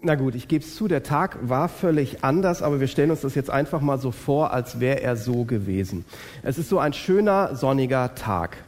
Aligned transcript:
Na 0.00 0.14
gut, 0.14 0.36
ich 0.36 0.46
gebe 0.46 0.64
es 0.64 0.76
zu, 0.76 0.86
der 0.86 1.02
Tag 1.02 1.38
war 1.42 1.68
völlig 1.68 2.22
anders, 2.22 2.62
aber 2.62 2.78
wir 2.78 2.86
stellen 2.86 3.10
uns 3.10 3.22
das 3.22 3.34
jetzt 3.34 3.50
einfach 3.50 3.80
mal 3.80 3.98
so 3.98 4.12
vor, 4.12 4.52
als 4.52 4.78
wäre 4.78 5.02
er 5.02 5.16
so 5.16 5.42
gewesen. 5.44 6.04
Es 6.44 6.56
ist 6.56 6.68
so 6.68 6.78
ein 6.78 6.92
schöner, 6.92 7.56
sonniger 7.56 8.14
Tag. 8.14 8.58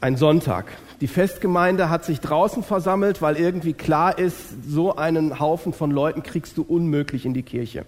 Ein 0.00 0.16
Sonntag. 0.16 0.72
Die 1.02 1.08
Festgemeinde 1.08 1.90
hat 1.90 2.06
sich 2.06 2.20
draußen 2.20 2.62
versammelt, 2.62 3.20
weil 3.20 3.36
irgendwie 3.36 3.74
klar 3.74 4.18
ist, 4.18 4.36
so 4.66 4.96
einen 4.96 5.40
Haufen 5.40 5.74
von 5.74 5.90
Leuten 5.90 6.22
kriegst 6.22 6.56
du 6.56 6.62
unmöglich 6.62 7.26
in 7.26 7.34
die 7.34 7.42
Kirche. 7.42 7.84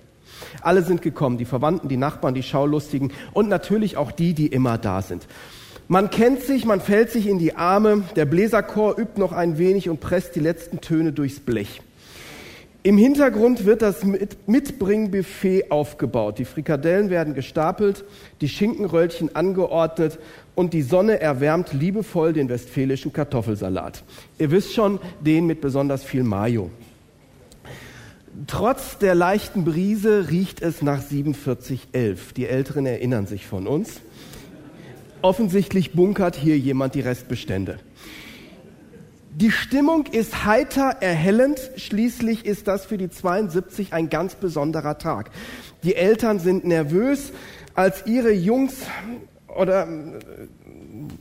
Alle 0.61 0.83
sind 0.83 1.01
gekommen, 1.01 1.39
die 1.39 1.47
Verwandten, 1.47 1.89
die 1.89 1.97
Nachbarn, 1.97 2.35
die 2.35 2.43
Schaulustigen 2.43 3.13
und 3.33 3.49
natürlich 3.49 3.97
auch 3.97 4.13
die, 4.13 4.35
die 4.35 4.49
immer 4.49 4.77
da 4.77 5.01
sind. 5.01 5.27
Man 5.89 6.11
kennt 6.11 6.43
sich, 6.43 6.67
man 6.67 6.83
fällt 6.83 7.11
sich 7.11 7.27
in 7.27 7.39
die 7.39 7.57
Arme, 7.57 8.03
der 8.15 8.27
Bläserchor 8.27 8.99
übt 8.99 9.19
noch 9.19 9.33
ein 9.33 9.57
wenig 9.57 9.89
und 9.89 10.01
presst 10.01 10.37
die 10.37 10.41
letzten 10.41 10.83
Töne 10.83 11.13
durchs 11.13 11.41
Blech. 11.41 11.81
Im 12.85 12.99
Hintergrund 12.99 13.65
wird 13.65 13.81
das 13.81 14.05
Mitbringbuffet 14.47 15.71
aufgebaut. 15.71 16.41
Die 16.41 16.45
Frikadellen 16.45 17.11
werden 17.11 17.33
gestapelt, 17.33 18.05
die 18.41 18.49
Schinkenröllchen 18.49 19.37
angeordnet 19.37 20.19
und 20.57 20.73
die 20.75 20.83
Sonne 20.83 21.21
erwärmt 21.21 21.73
liebevoll 21.73 22.33
den 22.33 22.49
westfälischen 22.49 23.13
Kartoffelsalat. 23.13 24.03
Ihr 24.37 24.51
wisst 24.51 24.75
schon, 24.75 24.99
den 25.21 25.47
mit 25.47 25.61
besonders 25.61 26.03
viel 26.03 26.25
Mayo. 26.25 26.71
Trotz 28.49 28.99
der 28.99 29.15
leichten 29.15 29.65
Brise 29.65 30.31
riecht 30.31 30.61
es 30.61 30.83
nach 30.83 31.03
4711. 31.03 32.33
Die 32.33 32.47
Älteren 32.47 32.87
erinnern 32.87 33.29
sich 33.29 33.47
von 33.47 33.69
uns. 33.69 34.01
Offensichtlich 35.21 35.93
bunkert 35.93 36.35
hier 36.35 36.59
jemand 36.59 36.97
die 36.97 37.01
Restbestände. 37.01 37.79
Die 39.35 39.51
Stimmung 39.51 40.07
ist 40.07 40.45
heiter 40.45 40.97
erhellend. 41.01 41.59
Schließlich 41.77 42.45
ist 42.45 42.69
das 42.69 42.85
für 42.85 42.99
die 42.99 43.09
72 43.09 43.95
ein 43.95 44.11
ganz 44.11 44.35
besonderer 44.35 44.99
Tag. 44.99 45.31
Die 45.83 45.95
Eltern 45.95 46.39
sind 46.39 46.65
nervös, 46.67 47.33
als 47.75 48.07
ihre 48.07 48.33
Jungs 48.33 48.75
oder 49.57 49.89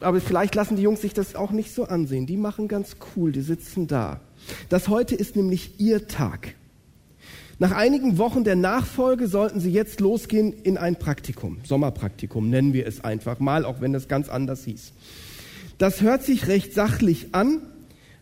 aber 0.02 0.20
vielleicht 0.20 0.56
lassen 0.56 0.76
die 0.76 0.84
Jungs 0.84 1.02
sich 1.02 1.14
das 1.14 1.36
auch 1.36 1.52
nicht 1.52 1.74
so 1.74 1.86
ansehen. 1.86 2.26
Die 2.26 2.36
machen 2.36 2.68
ganz 2.68 2.98
cool, 3.16 3.32
die 3.32 3.42
sitzen 3.42 3.88
da. 3.88 4.20
Das 4.68 4.90
heute 4.90 5.16
ist 5.16 5.38
nämlich 5.38 5.80
ihr 5.80 6.08
Tag. 6.08 6.56
Nach 7.60 7.72
einigen 7.72 8.18
Wochen 8.18 8.44
der 8.44 8.56
Nachfolge 8.56 9.28
sollten 9.28 9.60
sie 9.60 9.72
jetzt 9.72 10.02
losgehen 10.02 10.52
in 10.64 10.78
ein 10.78 10.98
Praktikum, 10.98 11.60
Sommerpraktikum 11.64 12.50
nennen 12.50 12.74
wir 12.74 12.88
es 12.88 13.04
einfach 13.04 13.40
mal, 13.40 13.66
auch 13.66 13.80
wenn 13.80 13.94
es 13.94 14.08
ganz 14.08 14.30
anders 14.30 14.66
hieß. 14.66 14.92
Das 15.78 16.02
hört 16.02 16.24
sich 16.24 16.48
recht 16.48 16.74
sachlich 16.74 17.34
an, 17.34 17.62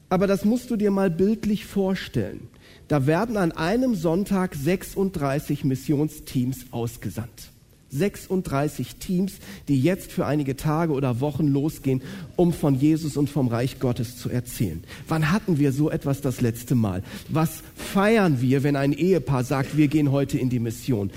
aber 0.10 0.28
das 0.28 0.46
musst 0.46 0.70
du 0.72 0.76
dir 0.76 0.92
mal 0.92 1.10
bildlich 1.10 1.66
vorstellen. 1.66 2.48
Da 2.88 3.06
werden 3.06 3.38
an 3.38 3.52
einem 3.52 3.96
Sonntag 3.96 4.56
36 4.56 5.64
Missionsteams 5.64 6.66
ausgesandt. 6.72 7.52
36 7.92 8.96
Teams, 8.98 9.34
die 9.68 9.82
jetzt 9.82 10.12
für 10.12 10.26
einige 10.26 10.56
Tage 10.56 10.94
oder 10.94 11.22
Wochen 11.22 11.48
losgehen, 11.48 12.02
um 12.36 12.54
von 12.54 12.76
Jesus 12.76 13.18
und 13.18 13.30
vom 13.30 13.48
Reich 13.48 13.80
Gottes 13.80 14.18
zu 14.18 14.30
erzählen. 14.30 14.84
Wann 15.08 15.32
hatten 15.32 15.58
wir 15.58 15.72
so 15.72 15.90
etwas 15.90 16.22
das 16.22 16.42
letzte 16.42 16.76
Mal? 16.76 17.04
Was 17.30 17.64
feiern 17.76 18.42
wir, 18.42 18.64
wenn 18.64 18.76
ein 18.76 18.94
Ehepaar 18.94 19.44
sagt, 19.44 19.78
wir 19.78 19.88
gehen 19.88 20.12
heute 20.12 20.38
in 20.38 20.50
die 20.50 20.60
Mission? 20.60 21.12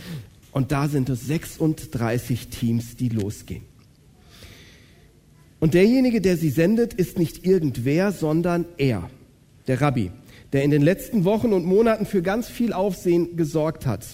Und 0.51 0.73
da 0.73 0.89
sind 0.89 1.09
es 1.09 1.27
36 1.27 2.49
Teams, 2.49 2.97
die 2.97 3.09
losgehen. 3.09 3.72
Und 5.63 5.75
derjenige, 5.75 6.21
der 6.21 6.37
sie 6.37 6.51
sendet, 6.51 6.93
ist 6.93 7.21
nicht 7.21 7.47
irgendwer, 7.47 8.11
sondern 8.11 8.65
er, 8.79 9.09
der 9.69 9.81
Rabbi, 9.81 10.11
der 10.53 10.65
in 10.65 10.73
den 10.73 10.83
letzten 10.83 11.25
Wochen 11.25 11.53
und 11.53 11.65
Monaten 11.65 12.05
für 12.05 12.21
ganz 12.21 12.49
viel 12.49 12.73
Aufsehen 12.73 13.37
gesorgt 13.37 13.87
hat. 13.87 14.05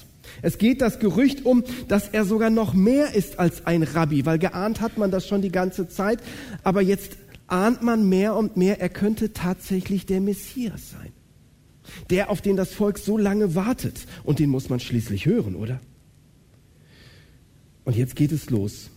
Es 0.42 0.58
geht 0.58 0.82
das 0.82 0.98
Gerücht 0.98 1.46
um, 1.46 1.64
dass 1.88 2.10
er 2.10 2.26
sogar 2.26 2.50
noch 2.50 2.74
mehr 2.74 3.14
ist 3.14 3.38
als 3.38 3.64
ein 3.64 3.82
Rabbi, 3.82 4.26
weil 4.26 4.38
geahnt 4.38 4.82
hat 4.82 4.98
man 4.98 5.10
das 5.10 5.26
schon 5.26 5.40
die 5.40 5.50
ganze 5.50 5.88
Zeit, 5.88 6.18
aber 6.64 6.82
jetzt 6.82 7.16
ahnt 7.46 7.80
man 7.82 8.06
mehr 8.06 8.36
und 8.36 8.58
mehr, 8.58 8.82
er 8.82 8.90
könnte 8.90 9.32
tatsächlich 9.32 10.04
der 10.04 10.20
Messias 10.20 10.90
sein. 10.90 11.12
Der, 12.10 12.28
auf 12.28 12.42
den 12.42 12.56
das 12.56 12.74
Volk 12.74 12.98
so 12.98 13.16
lange 13.16 13.54
wartet. 13.54 14.06
Und 14.22 14.38
den 14.38 14.50
muss 14.50 14.68
man 14.68 14.80
schließlich 14.80 15.24
hören, 15.24 15.54
oder? 15.54 15.80
Und 17.86 17.96
jetzt 17.96 18.16
geht 18.16 18.32
es 18.32 18.50
los. 18.50 18.90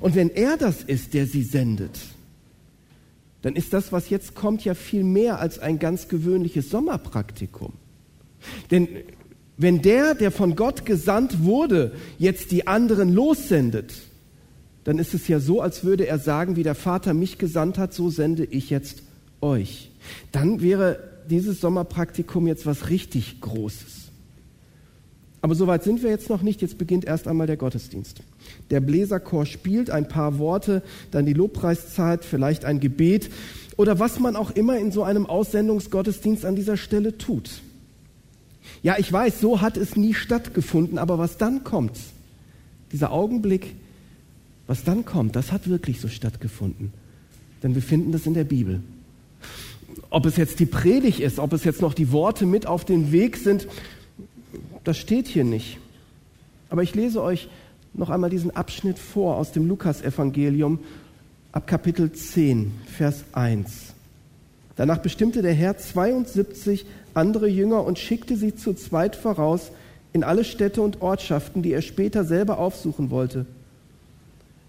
Und 0.00 0.14
wenn 0.14 0.30
er 0.30 0.56
das 0.56 0.82
ist, 0.82 1.14
der 1.14 1.26
sie 1.26 1.42
sendet, 1.42 1.98
dann 3.42 3.54
ist 3.54 3.72
das, 3.72 3.92
was 3.92 4.10
jetzt 4.10 4.34
kommt, 4.34 4.64
ja 4.64 4.74
viel 4.74 5.04
mehr 5.04 5.38
als 5.38 5.58
ein 5.58 5.78
ganz 5.78 6.08
gewöhnliches 6.08 6.70
Sommerpraktikum. 6.70 7.72
Denn 8.70 8.88
wenn 9.56 9.82
der, 9.82 10.14
der 10.14 10.30
von 10.30 10.56
Gott 10.56 10.86
gesandt 10.86 11.44
wurde, 11.44 11.92
jetzt 12.18 12.50
die 12.50 12.66
anderen 12.66 13.12
lossendet, 13.12 13.92
dann 14.84 14.98
ist 14.98 15.14
es 15.14 15.28
ja 15.28 15.40
so, 15.40 15.60
als 15.60 15.84
würde 15.84 16.06
er 16.06 16.18
sagen, 16.18 16.56
wie 16.56 16.62
der 16.62 16.74
Vater 16.74 17.12
mich 17.12 17.38
gesandt 17.38 17.76
hat, 17.76 17.92
so 17.92 18.08
sende 18.08 18.44
ich 18.44 18.70
jetzt 18.70 19.02
euch. 19.40 19.90
Dann 20.32 20.62
wäre 20.62 20.98
dieses 21.28 21.60
Sommerpraktikum 21.60 22.46
jetzt 22.46 22.66
was 22.66 22.88
richtig 22.88 23.40
Großes. 23.40 23.97
Aber 25.48 25.54
soweit 25.54 25.82
sind 25.82 26.02
wir 26.02 26.10
jetzt 26.10 26.28
noch 26.28 26.42
nicht. 26.42 26.60
Jetzt 26.60 26.76
beginnt 26.76 27.06
erst 27.06 27.26
einmal 27.26 27.46
der 27.46 27.56
Gottesdienst. 27.56 28.20
Der 28.68 28.80
Bläserchor 28.80 29.46
spielt 29.46 29.88
ein 29.88 30.06
paar 30.06 30.38
Worte, 30.38 30.82
dann 31.10 31.24
die 31.24 31.32
Lobpreiszeit, 31.32 32.22
vielleicht 32.22 32.66
ein 32.66 32.80
Gebet 32.80 33.30
oder 33.78 33.98
was 33.98 34.20
man 34.20 34.36
auch 34.36 34.50
immer 34.50 34.76
in 34.76 34.92
so 34.92 35.04
einem 35.04 35.24
Aussendungsgottesdienst 35.24 36.44
an 36.44 36.54
dieser 36.54 36.76
Stelle 36.76 37.16
tut. 37.16 37.62
Ja, 38.82 38.96
ich 38.98 39.10
weiß, 39.10 39.40
so 39.40 39.62
hat 39.62 39.78
es 39.78 39.96
nie 39.96 40.12
stattgefunden, 40.12 40.98
aber 40.98 41.16
was 41.18 41.38
dann 41.38 41.64
kommt, 41.64 41.98
dieser 42.92 43.10
Augenblick, 43.10 43.74
was 44.66 44.84
dann 44.84 45.06
kommt, 45.06 45.34
das 45.34 45.50
hat 45.50 45.66
wirklich 45.66 46.02
so 46.02 46.08
stattgefunden. 46.08 46.92
Denn 47.62 47.74
wir 47.74 47.80
finden 47.80 48.12
das 48.12 48.26
in 48.26 48.34
der 48.34 48.44
Bibel. 48.44 48.82
Ob 50.10 50.26
es 50.26 50.36
jetzt 50.36 50.60
die 50.60 50.66
Predigt 50.66 51.20
ist, 51.20 51.38
ob 51.38 51.54
es 51.54 51.64
jetzt 51.64 51.80
noch 51.80 51.94
die 51.94 52.12
Worte 52.12 52.44
mit 52.44 52.66
auf 52.66 52.84
den 52.84 53.12
Weg 53.12 53.38
sind, 53.38 53.66
das 54.88 54.96
steht 54.96 55.28
hier 55.28 55.44
nicht. 55.44 55.76
Aber 56.70 56.82
ich 56.82 56.94
lese 56.94 57.22
euch 57.22 57.50
noch 57.92 58.08
einmal 58.08 58.30
diesen 58.30 58.56
Abschnitt 58.56 58.98
vor 58.98 59.36
aus 59.36 59.52
dem 59.52 59.68
Lukasevangelium 59.68 60.78
ab 61.52 61.66
Kapitel 61.66 62.10
10, 62.10 62.72
Vers 62.96 63.24
1. 63.32 63.92
Danach 64.76 64.96
bestimmte 64.96 65.42
der 65.42 65.52
Herr 65.52 65.76
72 65.76 66.86
andere 67.12 67.48
Jünger 67.48 67.84
und 67.84 67.98
schickte 67.98 68.34
sie 68.34 68.54
zu 68.54 68.72
zweit 68.72 69.14
voraus 69.14 69.72
in 70.14 70.24
alle 70.24 70.42
Städte 70.42 70.80
und 70.80 71.02
Ortschaften, 71.02 71.60
die 71.60 71.72
er 71.72 71.82
später 71.82 72.24
selber 72.24 72.58
aufsuchen 72.58 73.10
wollte. 73.10 73.44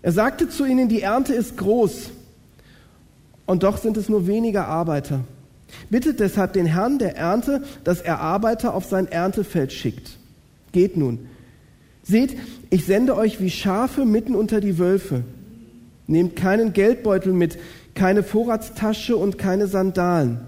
Er 0.01 0.11
sagte 0.11 0.49
zu 0.49 0.65
ihnen, 0.65 0.89
die 0.89 1.01
Ernte 1.01 1.33
ist 1.33 1.55
groß 1.55 2.09
und 3.45 3.63
doch 3.63 3.77
sind 3.77 3.95
es 3.95 4.09
nur 4.09 4.27
wenige 4.27 4.65
Arbeiter. 4.65 5.21
Bittet 5.89 6.19
deshalb 6.19 6.53
den 6.53 6.65
Herrn 6.65 6.99
der 6.99 7.15
Ernte, 7.15 7.63
dass 7.83 8.01
er 8.01 8.19
Arbeiter 8.19 8.73
auf 8.73 8.85
sein 8.85 9.07
Erntefeld 9.07 9.73
schickt. 9.73 10.17
Geht 10.71 10.97
nun. 10.97 11.27
Seht, 12.03 12.37
ich 12.69 12.85
sende 12.85 13.15
euch 13.15 13.39
wie 13.39 13.49
Schafe 13.49 14.05
mitten 14.05 14.35
unter 14.35 14.61
die 14.61 14.77
Wölfe. 14.77 15.23
Nehmt 16.07 16.35
keinen 16.35 16.73
Geldbeutel 16.73 17.33
mit, 17.33 17.59
keine 17.93 18.23
Vorratstasche 18.23 19.15
und 19.15 19.37
keine 19.37 19.67
Sandalen. 19.67 20.39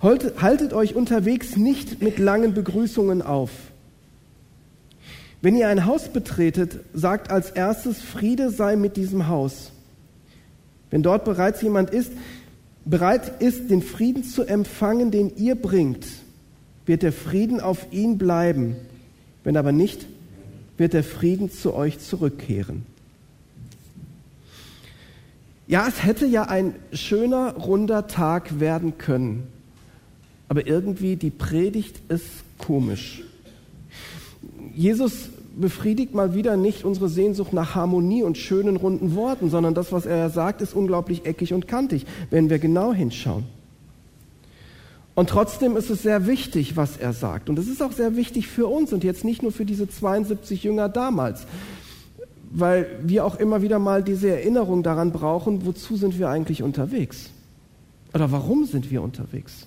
Haltet 0.00 0.72
euch 0.72 0.94
unterwegs 0.94 1.56
nicht 1.56 2.02
mit 2.02 2.18
langen 2.18 2.54
Begrüßungen 2.54 3.22
auf. 3.22 3.50
Wenn 5.40 5.56
ihr 5.56 5.68
ein 5.68 5.84
Haus 5.84 6.08
betretet, 6.08 6.80
sagt 6.92 7.30
als 7.30 7.50
erstes, 7.50 8.00
Friede 8.00 8.50
sei 8.50 8.76
mit 8.76 8.96
diesem 8.96 9.28
Haus. 9.28 9.72
Wenn 10.90 11.02
dort 11.02 11.24
bereits 11.24 11.60
jemand 11.60 11.90
ist, 11.90 12.12
bereit 12.84 13.40
ist, 13.40 13.70
den 13.70 13.82
Frieden 13.82 14.24
zu 14.24 14.44
empfangen, 14.44 15.10
den 15.10 15.36
ihr 15.36 15.54
bringt, 15.54 16.06
wird 16.86 17.02
der 17.02 17.12
Frieden 17.12 17.60
auf 17.60 17.92
ihn 17.92 18.18
bleiben. 18.18 18.76
Wenn 19.42 19.56
aber 19.56 19.72
nicht, 19.72 20.06
wird 20.76 20.92
der 20.92 21.04
Frieden 21.04 21.50
zu 21.50 21.74
euch 21.74 21.98
zurückkehren. 21.98 22.84
Ja, 25.66 25.86
es 25.88 26.04
hätte 26.04 26.26
ja 26.26 26.44
ein 26.44 26.74
schöner, 26.92 27.54
runder 27.54 28.06
Tag 28.06 28.60
werden 28.60 28.98
können. 28.98 29.46
Aber 30.48 30.66
irgendwie 30.66 31.16
die 31.16 31.30
Predigt 31.30 32.00
ist 32.10 32.26
komisch. 32.58 33.22
Jesus 34.74 35.30
befriedigt 35.56 36.14
mal 36.14 36.34
wieder 36.34 36.56
nicht 36.56 36.84
unsere 36.84 37.08
Sehnsucht 37.08 37.52
nach 37.52 37.74
Harmonie 37.74 38.22
und 38.22 38.38
schönen 38.38 38.76
runden 38.76 39.14
Worten, 39.14 39.50
sondern 39.50 39.74
das, 39.74 39.92
was 39.92 40.06
er 40.06 40.30
sagt, 40.30 40.62
ist 40.62 40.74
unglaublich 40.74 41.26
eckig 41.26 41.52
und 41.52 41.68
kantig, 41.68 42.06
wenn 42.30 42.50
wir 42.50 42.58
genau 42.58 42.92
hinschauen. 42.92 43.44
Und 45.14 45.30
trotzdem 45.30 45.76
ist 45.76 45.90
es 45.90 46.02
sehr 46.02 46.26
wichtig, 46.26 46.76
was 46.76 46.96
er 46.96 47.12
sagt. 47.12 47.48
Und 47.48 47.58
es 47.58 47.68
ist 47.68 47.82
auch 47.82 47.92
sehr 47.92 48.16
wichtig 48.16 48.48
für 48.48 48.66
uns 48.66 48.92
und 48.92 49.04
jetzt 49.04 49.24
nicht 49.24 49.42
nur 49.42 49.52
für 49.52 49.64
diese 49.64 49.88
72 49.88 50.64
Jünger 50.64 50.88
damals, 50.88 51.46
weil 52.50 52.86
wir 53.02 53.24
auch 53.24 53.36
immer 53.36 53.62
wieder 53.62 53.78
mal 53.78 54.02
diese 54.02 54.30
Erinnerung 54.30 54.82
daran 54.82 55.12
brauchen, 55.12 55.66
wozu 55.66 55.96
sind 55.96 56.18
wir 56.18 56.28
eigentlich 56.28 56.62
unterwegs? 56.62 57.30
Oder 58.12 58.30
warum 58.32 58.64
sind 58.64 58.90
wir 58.90 59.02
unterwegs? 59.02 59.66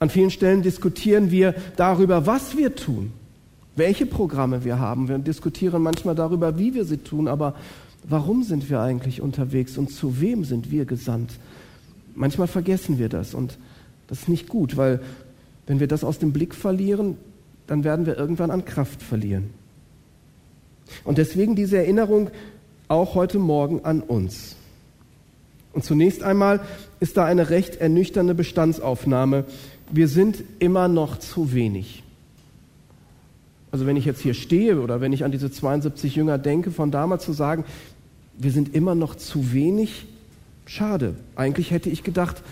An 0.00 0.10
vielen 0.10 0.30
Stellen 0.30 0.62
diskutieren 0.62 1.30
wir 1.30 1.54
darüber, 1.76 2.26
was 2.26 2.56
wir 2.56 2.74
tun, 2.74 3.12
welche 3.76 4.06
Programme 4.06 4.64
wir 4.64 4.78
haben. 4.78 5.08
Wir 5.08 5.18
diskutieren 5.18 5.82
manchmal 5.82 6.14
darüber, 6.14 6.58
wie 6.58 6.74
wir 6.74 6.84
sie 6.84 6.98
tun, 6.98 7.28
aber 7.28 7.54
warum 8.08 8.42
sind 8.42 8.68
wir 8.68 8.80
eigentlich 8.80 9.20
unterwegs 9.20 9.78
und 9.78 9.90
zu 9.90 10.20
wem 10.20 10.44
sind 10.44 10.70
wir 10.70 10.84
gesandt? 10.84 11.32
Manchmal 12.14 12.48
vergessen 12.48 12.98
wir 12.98 13.08
das 13.08 13.34
und 13.34 13.58
das 14.08 14.20
ist 14.20 14.28
nicht 14.28 14.48
gut, 14.48 14.76
weil 14.76 15.00
wenn 15.66 15.80
wir 15.80 15.86
das 15.86 16.04
aus 16.04 16.18
dem 16.18 16.32
Blick 16.32 16.54
verlieren, 16.54 17.16
dann 17.66 17.84
werden 17.84 18.04
wir 18.04 18.18
irgendwann 18.18 18.50
an 18.50 18.64
Kraft 18.64 19.02
verlieren. 19.02 19.50
Und 21.04 21.18
deswegen 21.18 21.56
diese 21.56 21.78
Erinnerung 21.78 22.30
auch 22.88 23.14
heute 23.14 23.38
Morgen 23.38 23.84
an 23.84 24.02
uns. 24.02 24.56
Und 25.72 25.84
zunächst 25.84 26.22
einmal 26.22 26.60
ist 27.00 27.16
da 27.16 27.24
eine 27.24 27.48
recht 27.48 27.76
ernüchternde 27.76 28.34
Bestandsaufnahme. 28.34 29.44
Wir 29.90 30.08
sind 30.08 30.42
immer 30.58 30.88
noch 30.88 31.18
zu 31.18 31.54
wenig. 31.54 32.01
Also 33.72 33.86
wenn 33.86 33.96
ich 33.96 34.04
jetzt 34.04 34.20
hier 34.20 34.34
stehe 34.34 34.80
oder 34.80 35.00
wenn 35.00 35.12
ich 35.12 35.24
an 35.24 35.32
diese 35.32 35.50
72 35.50 36.14
Jünger 36.14 36.38
denke, 36.38 36.70
von 36.70 36.90
damals 36.90 37.24
zu 37.24 37.32
sagen, 37.32 37.64
wir 38.38 38.52
sind 38.52 38.74
immer 38.74 38.94
noch 38.94 39.14
zu 39.14 39.52
wenig, 39.52 40.06
schade. 40.66 41.14
Eigentlich 41.36 41.70
hätte 41.70 41.90
ich 41.90 42.04
gedacht, 42.04 42.42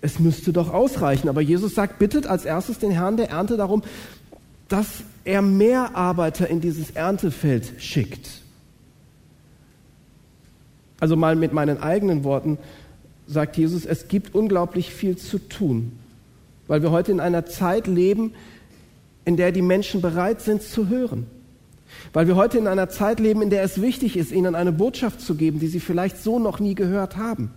es 0.00 0.18
müsste 0.18 0.52
doch 0.52 0.72
ausreichen. 0.72 1.28
Aber 1.28 1.40
Jesus 1.40 1.74
sagt, 1.74 1.98
bittet 1.98 2.26
als 2.26 2.44
erstes 2.44 2.78
den 2.78 2.90
Herrn 2.90 3.16
der 3.16 3.30
Ernte 3.30 3.56
darum, 3.56 3.82
dass 4.68 5.04
er 5.24 5.42
mehr 5.42 5.94
Arbeiter 5.96 6.48
in 6.48 6.60
dieses 6.60 6.90
Erntefeld 6.90 7.74
schickt. 7.78 8.42
Also 10.98 11.16
mal 11.16 11.36
mit 11.36 11.52
meinen 11.52 11.80
eigenen 11.80 12.24
Worten 12.24 12.58
sagt 13.26 13.56
Jesus, 13.56 13.86
es 13.86 14.08
gibt 14.08 14.34
unglaublich 14.34 14.92
viel 14.92 15.16
zu 15.16 15.38
tun, 15.38 15.92
weil 16.66 16.82
wir 16.82 16.90
heute 16.90 17.12
in 17.12 17.20
einer 17.20 17.46
Zeit 17.46 17.86
leben, 17.86 18.32
in 19.24 19.36
der 19.36 19.52
die 19.52 19.62
Menschen 19.62 20.00
bereit 20.00 20.40
sind 20.40 20.62
zu 20.62 20.88
hören. 20.88 21.26
Weil 22.12 22.26
wir 22.26 22.36
heute 22.36 22.58
in 22.58 22.66
einer 22.66 22.88
Zeit 22.88 23.20
leben, 23.20 23.42
in 23.42 23.50
der 23.50 23.62
es 23.62 23.80
wichtig 23.80 24.16
ist, 24.16 24.32
ihnen 24.32 24.54
eine 24.54 24.72
Botschaft 24.72 25.20
zu 25.20 25.34
geben, 25.34 25.60
die 25.60 25.68
sie 25.68 25.80
vielleicht 25.80 26.22
so 26.22 26.38
noch 26.38 26.60
nie 26.60 26.74
gehört 26.74 27.16
haben. 27.16 27.50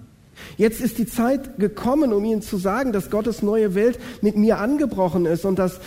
Jetzt 0.58 0.82
ist 0.82 0.98
die 0.98 1.08
Zeit 1.08 1.58
gekommen, 1.60 2.14
um 2.14 2.24
ihnen 2.24 2.42
zu 2.42 2.58
sagen, 2.58 2.92
dass 2.92 3.10
Gottes 3.10 3.42
neue 3.42 3.76
Welt 3.76 4.00
mit 4.22 4.38
mir 4.38 4.60
angebrochen 4.60 5.26
ist 5.26 5.46
und 5.46 5.58
dass 5.58 5.80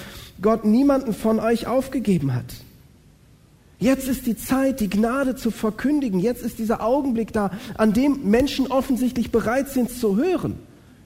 Gott 0.42 0.64
niemanden 0.64 1.12
von 1.12 1.38
euch 1.38 1.66
aufgegeben 1.66 2.34
hat. 2.34 2.46
Jetzt 3.78 4.08
ist 4.08 4.26
die 4.26 4.36
Zeit, 4.36 4.80
die 4.80 4.90
Gnade 4.90 5.36
zu 5.36 5.50
verkündigen. 5.50 6.20
Jetzt 6.20 6.42
ist 6.42 6.58
dieser 6.58 6.82
Augenblick 6.82 7.32
da, 7.32 7.50
an 7.78 7.94
dem 7.94 8.28
Menschen 8.30 8.66
offensichtlich 8.66 9.32
bereit 9.32 9.70
sind 9.70 9.90
zu 9.90 10.16
hören. 10.16 10.58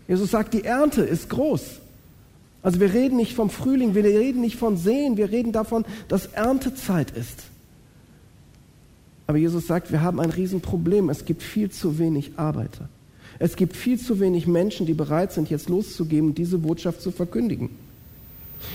Jesus 0.08 0.32
sagt, 0.32 0.54
die 0.54 0.64
Ernte 0.64 1.02
ist 1.02 1.30
groß. 1.30 1.62
Also 2.64 2.80
wir 2.80 2.94
reden 2.94 3.16
nicht 3.16 3.34
vom 3.34 3.50
Frühling, 3.50 3.94
wir 3.94 4.04
reden 4.04 4.40
nicht 4.40 4.56
von 4.56 4.78
Sehen, 4.78 5.18
wir 5.18 5.30
reden 5.30 5.52
davon, 5.52 5.84
dass 6.08 6.26
Erntezeit 6.26 7.10
ist. 7.10 7.44
Aber 9.26 9.36
Jesus 9.36 9.66
sagt, 9.66 9.92
wir 9.92 10.00
haben 10.00 10.18
ein 10.18 10.30
Riesenproblem. 10.30 11.10
Es 11.10 11.26
gibt 11.26 11.42
viel 11.42 11.70
zu 11.70 11.98
wenig 11.98 12.32
Arbeiter. 12.36 12.88
Es 13.38 13.56
gibt 13.56 13.76
viel 13.76 13.98
zu 14.00 14.18
wenig 14.18 14.46
Menschen, 14.46 14.86
die 14.86 14.94
bereit 14.94 15.32
sind, 15.32 15.50
jetzt 15.50 15.68
loszugeben 15.68 16.30
und 16.30 16.38
diese 16.38 16.56
Botschaft 16.56 17.02
zu 17.02 17.10
verkündigen. 17.10 17.68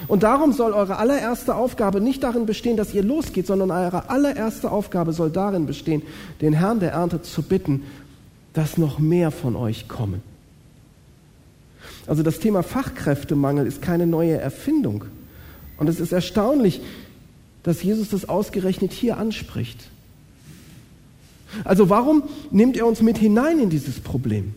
Und 0.07 0.21
darum 0.21 0.53
soll 0.53 0.73
eure 0.73 0.97
allererste 0.97 1.55
Aufgabe 1.55 1.99
nicht 1.99 2.21
darin 2.21 2.45
bestehen, 2.45 2.77
dass 2.77 2.93
ihr 2.93 3.03
losgeht, 3.03 3.47
sondern 3.47 3.71
eure 3.71 4.11
allererste 4.11 4.71
Aufgabe 4.71 5.13
soll 5.13 5.31
darin 5.31 5.65
bestehen, 5.65 6.03
den 6.41 6.53
Herrn 6.53 6.79
der 6.79 6.91
Ernte 6.91 7.23
zu 7.23 7.41
bitten, 7.41 7.83
dass 8.53 8.77
noch 8.77 8.99
mehr 8.99 9.31
von 9.31 9.55
euch 9.55 9.87
kommen. 9.87 10.21
Also 12.09 12.23
das 12.23 12.39
Thema 12.39 12.63
Fachkräftemangel 12.63 13.67
ist 13.67 13.83
keine 13.83 14.07
neue 14.07 14.35
Erfindung. 14.35 15.05
Und 15.77 15.87
es 15.87 15.99
ist 15.99 16.11
erstaunlich, 16.11 16.81
dass 17.61 17.83
Jesus 17.83 18.09
das 18.09 18.27
ausgerechnet 18.27 18.91
hier 18.91 19.17
anspricht. 19.17 19.89
Also 21.63 21.89
warum 21.89 22.23
nimmt 22.49 22.77
er 22.77 22.87
uns 22.87 23.03
mit 23.03 23.19
hinein 23.19 23.59
in 23.59 23.69
dieses 23.69 23.99
Problem? 23.99 24.55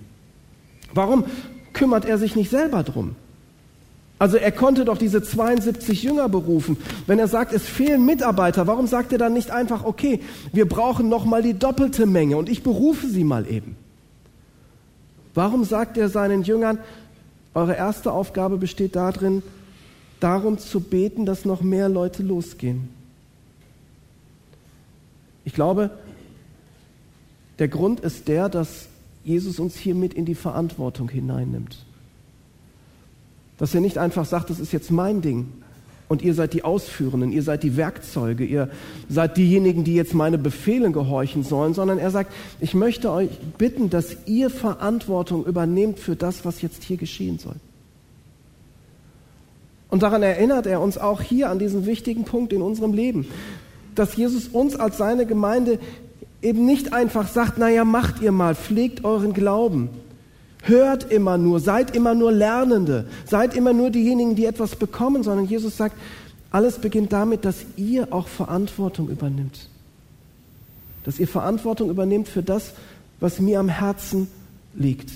Warum 0.94 1.24
kümmert 1.74 2.06
er 2.06 2.16
sich 2.16 2.36
nicht 2.36 2.50
selber 2.50 2.82
drum? 2.84 3.16
Also 4.18 4.38
er 4.38 4.52
konnte 4.52 4.86
doch 4.86 4.96
diese 4.96 5.22
72 5.22 6.02
Jünger 6.02 6.30
berufen. 6.30 6.78
Wenn 7.06 7.18
er 7.18 7.28
sagt, 7.28 7.52
es 7.52 7.64
fehlen 7.64 8.06
Mitarbeiter, 8.06 8.66
warum 8.66 8.86
sagt 8.86 9.12
er 9.12 9.18
dann 9.18 9.34
nicht 9.34 9.50
einfach, 9.50 9.84
okay, 9.84 10.20
wir 10.54 10.66
brauchen 10.66 11.10
noch 11.10 11.26
mal 11.26 11.42
die 11.42 11.58
doppelte 11.58 12.06
Menge 12.06 12.38
und 12.38 12.48
ich 12.48 12.62
berufe 12.62 13.08
sie 13.08 13.24
mal 13.24 13.46
eben? 13.46 13.76
Warum 15.34 15.64
sagt 15.64 15.98
er 15.98 16.08
seinen 16.08 16.44
Jüngern, 16.44 16.78
eure 17.54 17.74
erste 17.74 18.12
Aufgabe 18.12 18.56
besteht 18.56 18.96
darin, 18.96 19.42
darum 20.20 20.58
zu 20.58 20.80
beten, 20.80 21.26
dass 21.26 21.44
noch 21.44 21.62
mehr 21.62 21.88
Leute 21.88 22.22
losgehen? 22.22 22.88
Ich 25.44 25.52
glaube, 25.52 25.90
der 27.58 27.68
Grund 27.68 28.00
ist 28.00 28.28
der, 28.28 28.48
dass 28.48 28.88
Jesus 29.24 29.58
uns 29.58 29.76
hier 29.76 29.94
mit 29.94 30.14
in 30.14 30.24
die 30.24 30.34
Verantwortung 30.34 31.08
hineinnimmt. 31.08 31.84
Dass 33.58 33.74
er 33.74 33.80
nicht 33.80 33.98
einfach 33.98 34.24
sagt, 34.24 34.50
das 34.50 34.58
ist 34.58 34.72
jetzt 34.72 34.90
mein 34.90 35.20
Ding 35.20 35.61
und 36.12 36.20
ihr 36.20 36.34
seid 36.34 36.52
die 36.52 36.62
Ausführenden, 36.62 37.32
ihr 37.32 37.42
seid 37.42 37.62
die 37.62 37.78
Werkzeuge, 37.78 38.44
ihr 38.44 38.68
seid 39.08 39.38
diejenigen, 39.38 39.82
die 39.82 39.94
jetzt 39.94 40.12
meine 40.12 40.36
Befehle 40.36 40.90
gehorchen 40.90 41.42
sollen, 41.42 41.72
sondern 41.72 41.98
er 41.98 42.10
sagt, 42.10 42.30
ich 42.60 42.74
möchte 42.74 43.10
euch 43.10 43.30
bitten, 43.56 43.88
dass 43.88 44.18
ihr 44.26 44.50
Verantwortung 44.50 45.46
übernehmt 45.46 45.98
für 45.98 46.14
das, 46.14 46.44
was 46.44 46.60
jetzt 46.60 46.84
hier 46.84 46.98
geschehen 46.98 47.38
soll. 47.38 47.54
Und 49.88 50.02
daran 50.02 50.22
erinnert 50.22 50.66
er 50.66 50.82
uns 50.82 50.98
auch 50.98 51.22
hier 51.22 51.48
an 51.48 51.58
diesen 51.58 51.86
wichtigen 51.86 52.24
Punkt 52.24 52.52
in 52.52 52.60
unserem 52.60 52.92
Leben, 52.92 53.26
dass 53.94 54.14
Jesus 54.14 54.48
uns 54.48 54.76
als 54.76 54.98
seine 54.98 55.24
Gemeinde 55.24 55.78
eben 56.42 56.66
nicht 56.66 56.92
einfach 56.92 57.26
sagt, 57.26 57.56
naja, 57.56 57.86
macht 57.86 58.20
ihr 58.20 58.32
mal, 58.32 58.54
pflegt 58.54 59.02
euren 59.02 59.32
Glauben, 59.32 59.88
Hört 60.62 61.10
immer 61.10 61.38
nur, 61.38 61.60
seid 61.60 61.94
immer 61.94 62.14
nur 62.14 62.30
Lernende, 62.32 63.06
seid 63.24 63.54
immer 63.56 63.72
nur 63.72 63.90
diejenigen, 63.90 64.36
die 64.36 64.46
etwas 64.46 64.76
bekommen, 64.76 65.22
sondern 65.24 65.46
Jesus 65.46 65.76
sagt, 65.76 65.96
alles 66.50 66.78
beginnt 66.78 67.12
damit, 67.12 67.44
dass 67.44 67.64
ihr 67.76 68.12
auch 68.12 68.28
Verantwortung 68.28 69.08
übernimmt. 69.08 69.68
Dass 71.04 71.18
ihr 71.18 71.26
Verantwortung 71.26 71.90
übernehmt 71.90 72.28
für 72.28 72.42
das, 72.42 72.74
was 73.18 73.40
mir 73.40 73.58
am 73.58 73.68
Herzen 73.68 74.28
liegt. 74.74 75.10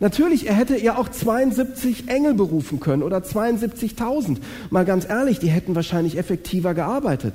Natürlich, 0.00 0.46
er 0.48 0.54
hätte 0.54 0.76
ja 0.78 0.98
auch 0.98 1.08
72 1.08 2.08
Engel 2.08 2.34
berufen 2.34 2.80
können 2.80 3.02
oder 3.02 3.18
72.000. 3.18 4.38
Mal 4.70 4.84
ganz 4.84 5.08
ehrlich, 5.08 5.38
die 5.38 5.48
hätten 5.48 5.74
wahrscheinlich 5.74 6.18
effektiver 6.18 6.74
gearbeitet. 6.74 7.34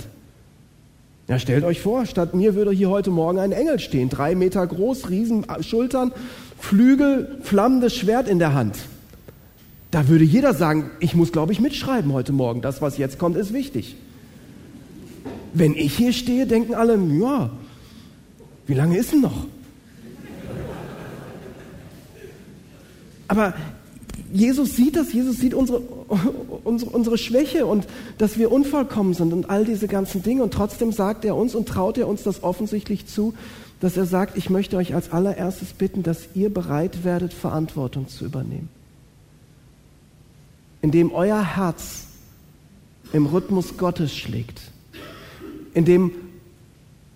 Ja, 1.28 1.40
stellt 1.40 1.64
euch 1.64 1.82
vor, 1.82 2.06
statt 2.06 2.34
mir 2.36 2.56
würde 2.56 2.72
hier 2.72 2.90
heute 2.90 3.10
Morgen 3.10 3.40
ein 3.40 3.52
Engel 3.52 3.80
stehen, 3.80 4.10
drei 4.10 4.36
Meter 4.36 4.66
groß, 4.68 5.10
riesen 5.10 5.46
Schultern 5.62 6.12
Flügel, 6.62 7.40
flammendes 7.42 7.96
Schwert 7.96 8.28
in 8.30 8.40
der 8.40 8.54
Hand. 8.54 8.78
Da 9.90 10.08
würde 10.08 10.24
jeder 10.24 10.54
sagen, 10.54 10.92
ich 11.00 11.16
muss, 11.16 11.32
glaube 11.34 11.52
ich, 11.52 11.60
mitschreiben 11.60 12.14
heute 12.14 12.32
Morgen. 12.32 12.62
Das, 12.62 12.82
was 12.82 12.98
jetzt 12.98 13.20
kommt, 13.20 13.36
ist 13.36 13.52
wichtig. 13.52 13.98
Wenn 15.54 15.74
ich 15.74 15.98
hier 15.98 16.14
stehe, 16.14 16.46
denken 16.46 16.76
alle, 16.76 16.98
ja, 17.20 17.50
wie 18.68 18.74
lange 18.76 18.98
ist 18.98 19.12
denn 19.12 19.22
noch? 19.22 19.48
Aber 23.28 23.54
Jesus 24.32 24.76
sieht 24.76 24.96
das, 24.96 25.12
Jesus 25.12 25.38
sieht 25.38 25.54
unsere, 25.54 25.80
unsere, 25.80 26.92
unsere 26.92 27.18
Schwäche 27.18 27.66
und 27.66 27.88
dass 28.18 28.38
wir 28.38 28.52
unvollkommen 28.52 29.14
sind 29.14 29.34
und 29.34 29.50
all 29.50 29.66
diese 29.66 29.88
ganzen 29.88 30.22
Dinge. 30.22 30.44
Und 30.44 30.54
trotzdem 30.54 30.92
sagt 30.92 31.26
er 31.26 31.36
uns 31.36 31.56
und 31.56 31.68
traut 31.68 31.98
er 31.98 32.08
uns 32.08 32.24
das 32.24 32.44
offensichtlich 32.44 33.08
zu, 33.08 33.34
dass 33.82 33.98
er 33.98 34.06
sagt, 34.06 34.38
ich 34.38 34.50
möchte 34.52 34.78
euch 34.78 34.94
als 34.94 35.12
allererstes 35.12 35.74
bitten, 35.74 36.04
dass 36.04 36.30
ihr 36.36 36.54
bereit 36.54 37.04
werdet, 37.04 37.34
Verantwortung 37.34 38.08
zu 38.08 38.24
übernehmen. 38.26 38.70
Indem 40.84 41.12
euer 41.12 41.44
Herz 41.56 42.06
im 43.12 43.26
Rhythmus 43.26 43.78
Gottes 43.78 44.16
schlägt. 44.16 44.62
Indem 45.74 46.12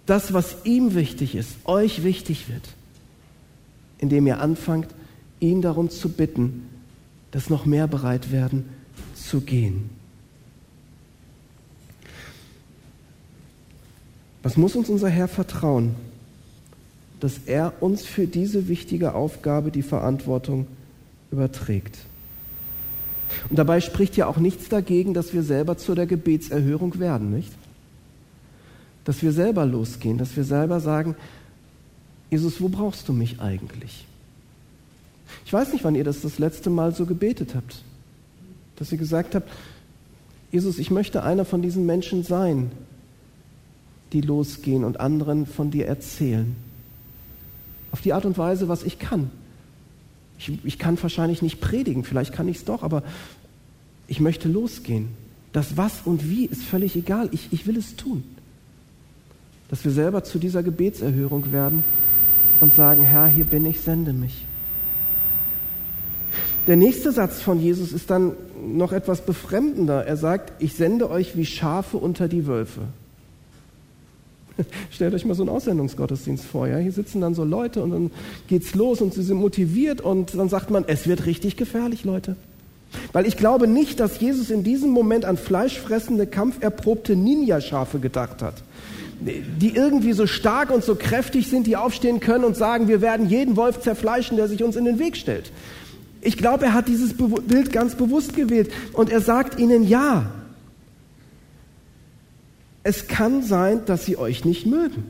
das, 0.08 0.34
was 0.34 0.66
ihm 0.66 0.96
wichtig 0.96 1.36
ist, 1.36 1.52
euch 1.66 2.04
wichtig 2.04 2.50
wird. 2.50 2.68
Indem 4.00 4.26
ihr 4.26 4.42
anfangt, 4.42 4.88
ihn 5.40 5.62
darum 5.62 5.92
zu 5.92 6.10
bitten, 6.10 6.68
dass 7.30 7.52
noch 7.52 7.68
mehr 7.68 7.88
bereit 7.88 8.32
werden 8.32 8.68
zu 9.14 9.42
gehen. 9.42 9.92
Was 14.42 14.58
muss 14.58 14.76
uns 14.76 14.90
unser 14.90 15.10
Herr 15.10 15.28
vertrauen? 15.28 15.96
Dass 17.20 17.40
er 17.46 17.74
uns 17.82 18.06
für 18.06 18.28
diese 18.28 18.68
wichtige 18.68 19.14
Aufgabe 19.14 19.72
die 19.72 19.82
Verantwortung 19.82 20.68
überträgt. 21.32 21.98
Und 23.50 23.58
dabei 23.58 23.82
spricht 23.82 24.18
ja 24.18 24.28
auch 24.28 24.38
nichts 24.38 24.70
dagegen, 24.70 25.14
dass 25.14 25.34
wir 25.34 25.44
selber 25.44 25.78
zu 25.78 25.96
der 25.96 26.06
Gebetserhörung 26.06 27.00
werden, 27.00 27.32
nicht? 27.32 27.52
Dass 29.04 29.22
wir 29.22 29.32
selber 29.32 29.66
losgehen, 29.66 30.18
dass 30.18 30.36
wir 30.36 30.44
selber 30.44 30.80
sagen, 30.80 31.16
Jesus, 32.32 32.60
wo 32.60 32.70
brauchst 32.70 33.08
du 33.08 33.14
mich 33.14 33.40
eigentlich? 33.40 34.06
Ich 35.46 35.54
weiß 35.54 35.74
nicht, 35.74 35.84
wann 35.84 35.96
ihr 35.96 36.04
das 36.04 36.22
das 36.22 36.40
letzte 36.40 36.70
Mal 36.70 36.94
so 36.94 37.06
gebetet 37.06 37.56
habt. 37.56 37.84
Dass 38.78 38.92
ihr 38.92 38.98
gesagt 38.98 39.36
habt, 39.36 39.50
Jesus, 40.52 40.80
ich 40.80 40.92
möchte 40.92 41.24
einer 41.24 41.46
von 41.46 41.62
diesen 41.62 41.86
Menschen 41.86 42.24
sein, 42.24 42.72
die 44.14 44.22
losgehen 44.22 44.84
und 44.84 45.00
anderen 45.00 45.46
von 45.46 45.72
dir 45.72 45.88
erzählen. 45.88 46.56
Auf 47.96 48.02
die 48.02 48.12
Art 48.12 48.26
und 48.26 48.38
Weise, 48.38 48.68
was 48.68 48.84
ich 48.84 49.00
kann. 49.00 49.32
Ich, 50.38 50.52
ich 50.66 50.78
kann 50.78 51.02
wahrscheinlich 51.02 51.42
nicht 51.42 51.62
predigen, 51.62 52.04
vielleicht 52.04 52.34
kann 52.34 52.50
ich 52.50 52.58
es 52.58 52.66
doch, 52.66 52.84
aber 52.84 53.04
ich 54.10 54.20
möchte 54.20 54.50
losgehen. 54.50 55.08
Das 55.54 55.78
Was 55.78 56.02
und 56.04 56.30
Wie 56.30 56.44
ist 56.44 56.64
völlig 56.64 56.98
egal. 56.98 57.30
Ich, 57.32 57.54
ich 57.54 57.68
will 57.68 57.78
es 57.78 57.96
tun. 57.96 58.26
Dass 59.70 59.86
wir 59.86 59.92
selber 59.92 60.26
zu 60.26 60.40
dieser 60.40 60.62
Gebetserhörung 60.62 61.54
werden 61.54 61.86
und 62.60 62.76
sagen, 62.76 63.04
Herr, 63.04 63.28
hier 63.28 63.46
bin 63.46 63.66
ich, 63.66 63.80
sende 63.80 64.12
mich. 64.12 64.46
Der 66.68 66.76
nächste 66.76 67.14
Satz 67.14 67.42
von 67.42 67.62
Jesus 67.62 67.94
ist 67.94 68.10
dann 68.10 68.34
noch 68.62 68.92
etwas 68.92 69.26
befremdender. 69.26 70.06
Er 70.06 70.18
sagt, 70.18 70.62
ich 70.62 70.74
sende 70.74 71.10
euch 71.10 71.38
wie 71.38 71.46
Schafe 71.46 71.96
unter 71.96 72.28
die 72.28 72.46
Wölfe. 72.46 72.82
Stellt 74.92 75.14
euch 75.14 75.26
mal 75.26 75.34
so 75.34 75.44
einen 75.44 75.50
Aussendungsgottesdienst 75.50 76.46
vor. 76.46 76.68
Ja? 76.68 76.78
Hier 76.78 76.92
sitzen 76.92 77.22
dann 77.22 77.36
so 77.36 77.44
Leute 77.44 77.84
und 77.84 77.92
dann 77.92 78.12
geht's 78.48 78.76
los 78.76 79.02
und 79.02 79.14
sie 79.14 79.24
sind 79.24 79.38
motiviert 79.38 80.02
und 80.02 80.36
dann 80.36 80.50
sagt 80.50 80.70
man, 80.70 80.86
es 80.88 81.08
wird 81.08 81.26
richtig 81.26 81.58
gefährlich, 81.58 82.04
Leute. 82.04 82.36
Weil 83.12 83.26
ich 83.26 83.38
glaube 83.38 83.68
nicht, 83.68 84.00
dass 84.00 84.20
Jesus 84.20 84.50
in 84.50 84.64
diesem 84.64 84.92
Moment 84.92 85.26
an 85.26 85.38
fleischfressende, 85.38 86.28
kampferprobte 86.28 87.16
Ninja-Schafe 87.16 88.00
gedacht 88.00 88.42
hat, 88.42 88.56
die 89.20 89.76
irgendwie 89.76 90.14
so 90.14 90.28
stark 90.28 90.72
und 90.72 90.84
so 90.84 90.96
kräftig 90.96 91.50
sind, 91.50 91.68
die 91.68 91.76
aufstehen 91.76 92.20
können 92.20 92.44
und 92.44 92.56
sagen, 92.56 92.88
wir 92.88 93.02
werden 93.02 93.30
jeden 93.30 93.56
Wolf 93.56 93.82
zerfleischen, 93.82 94.38
der 94.38 94.48
sich 94.48 94.64
uns 94.64 94.76
in 94.76 94.86
den 94.86 95.00
Weg 95.00 95.18
stellt. 95.18 95.52
Ich 96.22 96.38
glaube, 96.38 96.66
er 96.66 96.74
hat 96.74 96.88
dieses 96.88 97.14
Bild 97.14 97.72
ganz 97.72 97.96
bewusst 97.96 98.36
gewählt 98.36 98.72
und 98.94 99.10
er 99.10 99.22
sagt 99.22 99.60
ihnen 99.60 99.88
ja. 99.88 100.32
Es 102.86 103.08
kann 103.08 103.42
sein, 103.42 103.84
dass 103.88 104.06
sie 104.06 104.16
euch 104.16 104.46
nicht 104.46 104.68
mögen. 104.68 105.06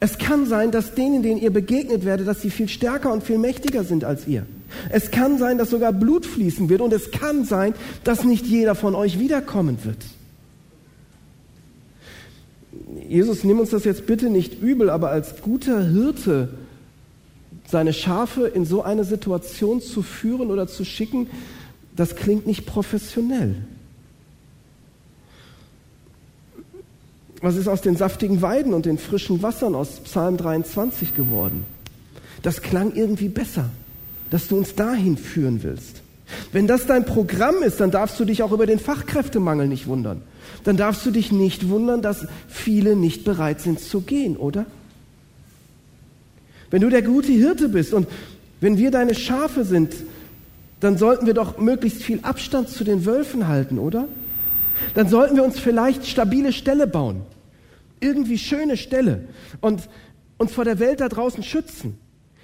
Es 0.00 0.16
kann 0.16 0.46
sein, 0.46 0.70
dass 0.70 0.94
denen, 0.94 1.22
denen 1.22 1.38
ihr 1.38 1.52
begegnet 1.52 2.06
werdet, 2.06 2.26
dass 2.26 2.40
sie 2.40 2.48
viel 2.48 2.70
stärker 2.70 3.12
und 3.12 3.22
viel 3.22 3.36
mächtiger 3.36 3.84
sind 3.84 4.04
als 4.04 4.26
ihr. 4.26 4.46
Es 4.88 5.10
kann 5.10 5.36
sein, 5.36 5.58
dass 5.58 5.68
sogar 5.68 5.92
Blut 5.92 6.24
fließen 6.24 6.70
wird 6.70 6.80
und 6.80 6.94
es 6.94 7.10
kann 7.10 7.44
sein, 7.44 7.74
dass 8.04 8.24
nicht 8.24 8.46
jeder 8.46 8.74
von 8.74 8.94
euch 8.94 9.18
wiederkommen 9.18 9.84
wird. 9.84 9.98
Jesus, 13.06 13.44
nimm 13.44 13.60
uns 13.60 13.68
das 13.68 13.84
jetzt 13.84 14.06
bitte 14.06 14.30
nicht 14.30 14.62
übel, 14.62 14.88
aber 14.88 15.10
als 15.10 15.42
guter 15.42 15.84
Hirte 15.86 16.48
seine 17.68 17.92
Schafe 17.92 18.46
in 18.46 18.64
so 18.64 18.82
eine 18.82 19.04
Situation 19.04 19.82
zu 19.82 20.00
führen 20.00 20.50
oder 20.50 20.66
zu 20.66 20.86
schicken, 20.86 21.26
das 21.94 22.16
klingt 22.16 22.46
nicht 22.46 22.64
professionell. 22.64 23.56
Was 27.40 27.56
ist 27.56 27.68
aus 27.68 27.80
den 27.80 27.96
saftigen 27.96 28.42
Weiden 28.42 28.74
und 28.74 28.86
den 28.86 28.98
frischen 28.98 29.42
Wassern 29.42 29.74
aus 29.74 30.00
Psalm 30.00 30.36
23 30.36 31.16
geworden? 31.16 31.64
Das 32.42 32.62
klang 32.62 32.92
irgendwie 32.94 33.28
besser, 33.28 33.70
dass 34.30 34.48
du 34.48 34.58
uns 34.58 34.74
dahin 34.74 35.16
führen 35.16 35.62
willst. 35.62 36.02
Wenn 36.52 36.66
das 36.66 36.86
dein 36.86 37.04
Programm 37.04 37.62
ist, 37.62 37.80
dann 37.80 37.90
darfst 37.90 38.20
du 38.20 38.24
dich 38.24 38.42
auch 38.42 38.52
über 38.52 38.66
den 38.66 38.78
Fachkräftemangel 38.78 39.66
nicht 39.68 39.86
wundern. 39.86 40.22
Dann 40.64 40.76
darfst 40.76 41.04
du 41.04 41.10
dich 41.10 41.32
nicht 41.32 41.68
wundern, 41.68 42.02
dass 42.02 42.26
viele 42.48 42.94
nicht 42.94 43.24
bereit 43.24 43.60
sind 43.60 43.80
zu 43.80 44.02
gehen, 44.02 44.36
oder? 44.36 44.66
Wenn 46.70 46.82
du 46.82 46.88
der 46.88 47.02
gute 47.02 47.32
Hirte 47.32 47.68
bist 47.68 47.92
und 47.92 48.06
wenn 48.60 48.78
wir 48.78 48.90
deine 48.90 49.14
Schafe 49.14 49.64
sind, 49.64 49.94
dann 50.78 50.98
sollten 50.98 51.26
wir 51.26 51.34
doch 51.34 51.58
möglichst 51.58 52.02
viel 52.02 52.20
Abstand 52.22 52.68
zu 52.68 52.84
den 52.84 53.04
Wölfen 53.06 53.48
halten, 53.48 53.78
oder? 53.78 54.06
Dann 54.94 55.08
sollten 55.08 55.36
wir 55.36 55.44
uns 55.44 55.58
vielleicht 55.58 56.06
stabile 56.06 56.52
Ställe 56.52 56.86
bauen. 56.86 57.22
Irgendwie 58.00 58.38
schöne 58.38 58.76
Ställe 58.76 59.28
und 59.60 59.88
uns 60.38 60.52
vor 60.52 60.64
der 60.64 60.78
Welt 60.78 61.00
da 61.00 61.08
draußen 61.08 61.42
schützen. 61.42 61.98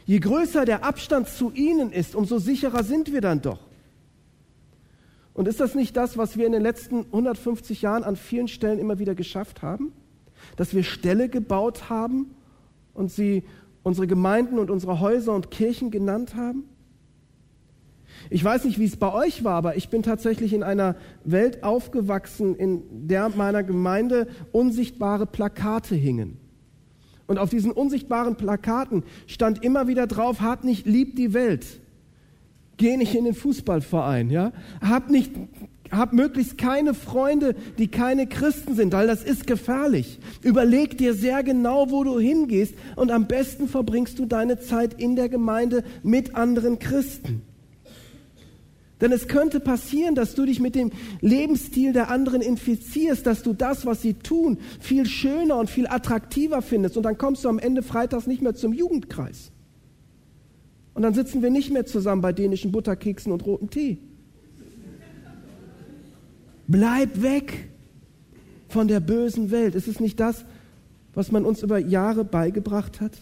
Je 0.04 0.20
größer 0.20 0.64
der 0.64 0.84
Abstand 0.84 1.28
zu 1.28 1.50
ihnen 1.52 1.92
ist, 1.92 2.14
umso 2.14 2.38
sicherer 2.38 2.84
sind 2.84 3.12
wir 3.12 3.20
dann 3.20 3.42
doch. 3.42 3.58
Und 5.34 5.48
ist 5.48 5.60
das 5.60 5.74
nicht 5.74 5.96
das, 5.96 6.16
was 6.16 6.36
wir 6.36 6.46
in 6.46 6.52
den 6.52 6.62
letzten 6.62 7.00
150 7.06 7.82
Jahren 7.82 8.04
an 8.04 8.16
vielen 8.16 8.48
Stellen 8.48 8.78
immer 8.78 8.98
wieder 8.98 9.14
geschafft 9.14 9.62
haben? 9.62 9.92
Dass 10.56 10.74
wir 10.74 10.84
Ställe 10.84 11.28
gebaut 11.28 11.90
haben 11.90 12.34
und 12.94 13.10
sie 13.10 13.44
unsere 13.82 14.06
Gemeinden 14.06 14.58
und 14.58 14.70
unsere 14.70 15.00
Häuser 15.00 15.34
und 15.34 15.50
Kirchen 15.50 15.90
genannt 15.90 16.36
haben? 16.36 16.64
Ich 18.30 18.42
weiß 18.42 18.64
nicht, 18.64 18.78
wie 18.78 18.84
es 18.84 18.96
bei 18.96 19.12
euch 19.12 19.44
war, 19.44 19.54
aber 19.54 19.76
ich 19.76 19.88
bin 19.88 20.02
tatsächlich 20.02 20.52
in 20.52 20.62
einer 20.62 20.96
Welt 21.24 21.62
aufgewachsen, 21.62 22.56
in 22.56 22.82
der 23.08 23.28
meiner 23.30 23.62
Gemeinde 23.62 24.28
unsichtbare 24.52 25.26
Plakate 25.26 25.94
hingen. 25.94 26.38
Und 27.26 27.38
auf 27.38 27.50
diesen 27.50 27.72
unsichtbaren 27.72 28.36
Plakaten 28.36 29.02
stand 29.26 29.64
immer 29.64 29.88
wieder 29.88 30.06
drauf, 30.06 30.40
hab 30.40 30.64
nicht 30.64 30.86
lieb 30.86 31.16
die 31.16 31.32
Welt. 31.32 31.66
Geh 32.76 32.96
nicht 32.96 33.14
in 33.14 33.24
den 33.24 33.34
Fußballverein, 33.34 34.30
ja? 34.30 34.52
Hab 34.80 35.10
nicht, 35.10 35.32
hab 35.90 36.12
möglichst 36.12 36.58
keine 36.58 36.94
Freunde, 36.94 37.54
die 37.78 37.88
keine 37.88 38.26
Christen 38.26 38.74
sind, 38.74 38.92
weil 38.92 39.06
das 39.06 39.24
ist 39.24 39.46
gefährlich. 39.46 40.18
Überleg 40.42 40.98
dir 40.98 41.14
sehr 41.14 41.42
genau, 41.42 41.90
wo 41.90 42.04
du 42.04 42.20
hingehst 42.20 42.74
und 42.94 43.10
am 43.10 43.26
besten 43.26 43.66
verbringst 43.66 44.18
du 44.18 44.26
deine 44.26 44.60
Zeit 44.60 44.94
in 45.00 45.16
der 45.16 45.28
Gemeinde 45.28 45.84
mit 46.02 46.34
anderen 46.34 46.78
Christen. 46.78 47.42
Denn 49.00 49.12
es 49.12 49.28
könnte 49.28 49.60
passieren, 49.60 50.14
dass 50.14 50.34
du 50.34 50.46
dich 50.46 50.58
mit 50.58 50.74
dem 50.74 50.90
Lebensstil 51.20 51.92
der 51.92 52.10
anderen 52.10 52.40
infizierst, 52.40 53.26
dass 53.26 53.42
du 53.42 53.52
das, 53.52 53.84
was 53.84 54.00
sie 54.00 54.14
tun, 54.14 54.58
viel 54.80 55.04
schöner 55.06 55.58
und 55.58 55.68
viel 55.68 55.86
attraktiver 55.86 56.62
findest. 56.62 56.96
Und 56.96 57.02
dann 57.02 57.18
kommst 57.18 57.44
du 57.44 57.48
am 57.50 57.58
Ende 57.58 57.82
freitags 57.82 58.26
nicht 58.26 58.40
mehr 58.40 58.54
zum 58.54 58.72
Jugendkreis. 58.72 59.52
Und 60.94 61.02
dann 61.02 61.12
sitzen 61.12 61.42
wir 61.42 61.50
nicht 61.50 61.70
mehr 61.70 61.84
zusammen 61.84 62.22
bei 62.22 62.32
dänischen 62.32 62.72
Butterkeksen 62.72 63.30
und 63.32 63.44
rotem 63.44 63.68
Tee. 63.68 63.98
Bleib 66.66 67.20
weg 67.20 67.68
von 68.68 68.88
der 68.88 69.00
bösen 69.00 69.50
Welt. 69.50 69.74
Ist 69.74 69.88
es 69.88 70.00
nicht 70.00 70.18
das, 70.18 70.46
was 71.12 71.30
man 71.30 71.44
uns 71.44 71.62
über 71.62 71.78
Jahre 71.78 72.24
beigebracht 72.24 73.02
hat? 73.02 73.12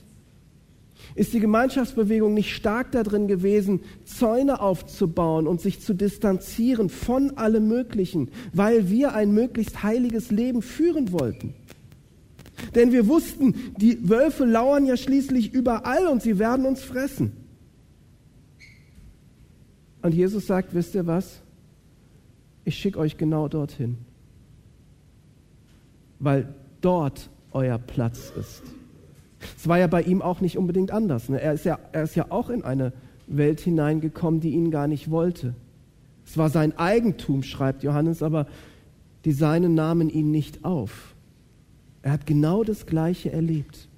Ist 1.15 1.33
die 1.33 1.41
Gemeinschaftsbewegung 1.41 2.35
nicht 2.35 2.55
stark 2.55 2.93
darin 2.93 3.29
gewesen, 3.29 3.81
Zäune 4.05 4.61
aufzubauen 4.61 5.47
und 5.47 5.61
sich 5.61 5.81
zu 5.81 5.95
distanzieren 5.95 6.89
von 6.89 7.37
allem 7.37 7.69
Möglichen, 7.69 8.31
weil 8.53 8.91
wir 8.91 9.15
ein 9.15 9.33
möglichst 9.33 9.83
heiliges 9.83 10.31
Leben 10.31 10.63
führen 10.63 11.13
wollten? 11.13 11.55
Denn 12.75 12.93
wir 12.93 13.07
wussten, 13.07 13.55
die 13.79 14.09
Wölfe 14.09 14.45
lauern 14.45 14.87
ja 14.87 14.97
schließlich 14.97 15.53
überall 15.53 16.07
und 16.07 16.23
sie 16.23 16.39
werden 16.39 16.67
uns 16.67 16.83
fressen. 16.83 17.33
Und 20.03 20.15
Jesus 20.15 20.47
sagt, 20.47 20.75
wisst 20.75 20.95
ihr 20.95 21.07
was? 21.07 21.41
Ich 22.65 22.77
schicke 22.77 22.99
euch 22.99 23.17
genau 23.17 23.49
dorthin, 23.49 23.99
weil 26.19 26.55
dort 26.81 27.31
euer 27.53 27.79
Platz 27.79 28.33
ist. 28.39 28.63
Es 29.57 29.69
war 29.69 29.79
ja 29.79 29.87
bei 29.87 30.03
ihm 30.03 30.23
auch 30.23 30.41
nicht 30.41 30.59
unbedingt 30.59 30.91
anders. 30.91 31.29
Ne? 31.29 31.41
Er, 31.41 31.53
ist 31.53 31.65
ja, 31.65 31.79
er 31.93 32.05
ist 32.05 32.15
ja 32.15 32.27
auch 32.31 32.51
in 32.51 32.65
eine 32.65 32.93
Welt 33.27 33.61
hineingekommen, 33.61 34.41
die 34.41 34.51
ihn 34.51 34.71
gar 34.71 34.87
nicht 34.87 35.11
wollte. 35.11 35.55
Es 36.27 36.39
war 36.39 36.49
sein 36.49 36.77
Eigentum, 36.79 37.43
schreibt 37.43 37.83
Johannes, 37.83 38.23
aber 38.23 38.47
die 39.25 39.33
Seinen 39.33 39.75
nahmen 39.75 40.11
ihn 40.11 40.31
nicht 40.31 40.65
auf. 40.65 41.15
Er 42.03 42.13
hat 42.13 42.27
genau 42.27 42.65
das 42.65 42.87
Gleiche 42.87 43.33
erlebt. 43.33 43.89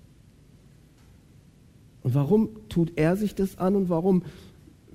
Und 2.03 2.15
warum 2.15 2.50
tut 2.69 2.93
er 2.97 3.17
sich 3.17 3.35
das 3.35 3.59
an 3.59 3.75
und 3.75 3.88
warum 3.88 4.23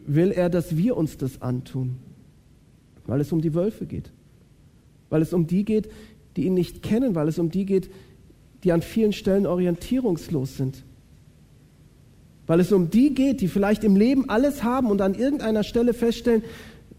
will 0.05 0.31
er, 0.31 0.49
dass 0.49 0.77
wir 0.77 0.95
uns 0.95 1.17
das 1.17 1.41
antun? 1.41 1.97
Weil 3.05 3.19
es 3.19 3.33
um 3.33 3.41
die 3.41 3.53
Wölfe 3.53 3.85
geht. 3.85 4.11
Weil 5.09 5.21
es 5.21 5.33
um 5.33 5.45
die 5.45 5.65
geht, 5.65 5.89
die 6.37 6.45
ihn 6.45 6.53
nicht 6.53 6.81
kennen, 6.81 7.13
weil 7.13 7.27
es 7.27 7.37
um 7.37 7.49
die 7.49 7.65
geht, 7.65 7.89
die 8.63 8.71
an 8.71 8.81
vielen 8.81 9.13
Stellen 9.13 9.45
orientierungslos 9.45 10.57
sind. 10.57 10.83
Weil 12.47 12.59
es 12.59 12.71
um 12.71 12.89
die 12.89 13.13
geht, 13.13 13.41
die 13.41 13.47
vielleicht 13.47 13.83
im 13.83 13.95
Leben 13.95 14.29
alles 14.29 14.63
haben 14.63 14.87
und 14.87 15.01
an 15.01 15.13
irgendeiner 15.13 15.63
Stelle 15.63 15.93
feststellen, 15.93 16.43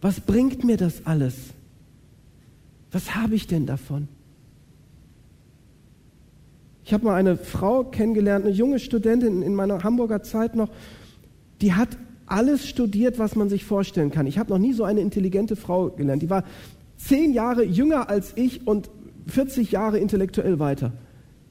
was 0.00 0.20
bringt 0.20 0.64
mir 0.64 0.76
das 0.76 1.06
alles? 1.06 1.34
Was 2.90 3.14
habe 3.14 3.34
ich 3.34 3.46
denn 3.46 3.66
davon? 3.66 4.08
Ich 6.84 6.92
habe 6.92 7.04
mal 7.04 7.14
eine 7.14 7.36
Frau 7.36 7.84
kennengelernt, 7.84 8.44
eine 8.44 8.54
junge 8.54 8.78
Studentin 8.78 9.42
in 9.42 9.54
meiner 9.54 9.84
Hamburger 9.84 10.22
Zeit 10.22 10.56
noch, 10.56 10.68
die 11.60 11.74
hat 11.74 11.96
alles 12.26 12.66
studiert, 12.68 13.18
was 13.18 13.36
man 13.36 13.48
sich 13.48 13.64
vorstellen 13.64 14.10
kann. 14.10 14.26
Ich 14.26 14.38
habe 14.38 14.50
noch 14.50 14.58
nie 14.58 14.72
so 14.72 14.84
eine 14.84 15.00
intelligente 15.00 15.54
Frau 15.54 15.90
gelernt. 15.90 16.22
Die 16.22 16.30
war 16.30 16.44
zehn 16.96 17.32
Jahre 17.32 17.64
jünger 17.64 18.08
als 18.08 18.32
ich 18.36 18.66
und 18.66 18.90
40 19.26 19.70
Jahre 19.70 19.98
intellektuell 19.98 20.58
weiter. 20.58 20.92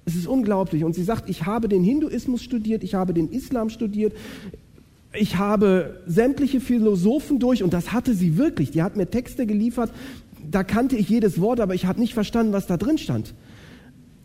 Es 0.05 0.15
ist 0.15 0.27
unglaublich. 0.27 0.84
Und 0.84 0.96
sie 0.96 1.03
sagt, 1.03 1.29
ich 1.29 1.46
habe 1.46 1.70
den 1.70 1.84
Hinduismus 1.84 2.43
studiert, 2.43 2.84
ich 2.84 2.96
habe 2.96 3.13
den 3.13 3.29
Islam 3.29 3.70
studiert, 3.70 4.13
Ich 5.13 5.38
habe 5.38 6.01
sämtliche 6.08 6.62
Philosophen 6.62 7.39
durch, 7.39 7.63
und 7.63 7.74
das 7.74 7.91
hatte 7.91 8.13
sie 8.13 8.38
wirklich, 8.38 8.72
die 8.72 8.81
hat 8.81 8.96
mir 8.96 9.10
Texte 9.10 9.46
geliefert, 9.46 9.91
da 10.50 10.63
kannte 10.63 10.96
ich 10.96 11.10
jedes 11.10 11.39
Wort, 11.41 11.60
aber 11.60 11.75
ich 11.75 11.86
habe 11.86 12.00
nicht 12.00 12.13
verstanden, 12.13 12.53
was 12.53 12.65
da 12.65 12.77
drin 12.77 12.98
stand. 12.98 13.34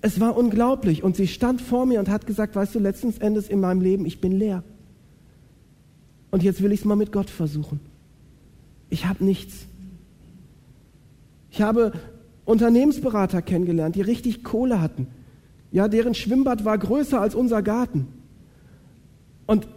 Es 0.01 0.21
war 0.21 0.37
unglaublich. 0.37 1.03
Und 1.03 1.17
sie 1.17 1.27
stand 1.27 1.61
vor 1.61 1.87
mir 1.87 1.99
und 1.99 2.09
hat 2.09 2.27
gesagt, 2.27 2.55
weißt 2.55 2.75
du, 2.75 2.79
letzten 2.79 3.21
Endes 3.21 3.49
in 3.49 3.61
meinem 3.61 3.81
Leben, 3.81 4.07
ich 4.07 4.21
bin 4.21 4.33
leer. 4.33 4.63
Und 6.31 6.43
jetzt 6.43 6.63
will 6.63 6.73
ich 6.73 6.81
es 6.81 6.85
mal 6.85 6.97
mit 6.97 7.13
Gott 7.13 7.31
versuchen. 7.31 7.81
Ich 8.89 9.07
habe 9.07 9.25
nichts. 9.25 9.67
Ich 11.51 11.63
habe 11.63 11.93
Unternehmensberater 12.45 13.43
kennengelernt, 13.43 13.97
die 13.97 14.03
richtig 14.03 14.45
Kohle 14.45 14.81
hatten. 14.81 15.09
Ja, 15.77 15.89
deren 15.89 16.15
Schwimmbad 16.15 16.65
war 16.65 16.79
größer 16.79 17.21
als 17.21 17.35
unser 17.35 17.61
Garten. 17.61 18.07
Und 19.45 19.69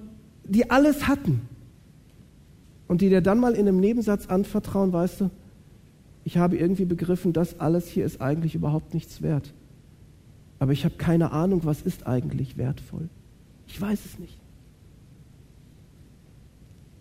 die 0.46 0.72
alles 0.72 1.10
hatten. 1.10 1.42
Und 2.88 3.02
die 3.02 3.10
dir 3.10 3.20
dann 3.20 3.38
mal 3.38 3.52
in 3.54 3.68
einem 3.68 3.82
Nebensatz 3.82 4.28
anvertrauen, 4.28 4.94
weißt 4.94 5.20
du, 5.20 5.30
ich 6.24 6.38
habe 6.38 6.56
irgendwie 6.56 6.86
begriffen, 6.86 7.34
das 7.34 7.60
alles 7.60 7.90
hier 7.90 8.06
ist 8.06 8.22
eigentlich 8.22 8.56
überhaupt 8.56 8.94
nichts 8.94 9.22
wert. 9.22 9.54
Aber 10.58 10.72
ich 10.72 10.86
habe 10.86 10.96
keine 10.96 11.34
Ahnung, 11.34 11.66
was 11.66 11.82
ist 11.82 12.08
eigentlich 12.08 12.56
wertvoll. 12.56 13.10
Ich 13.68 13.82
weiß 13.82 14.00
es 14.06 14.20
nicht. 14.20 14.40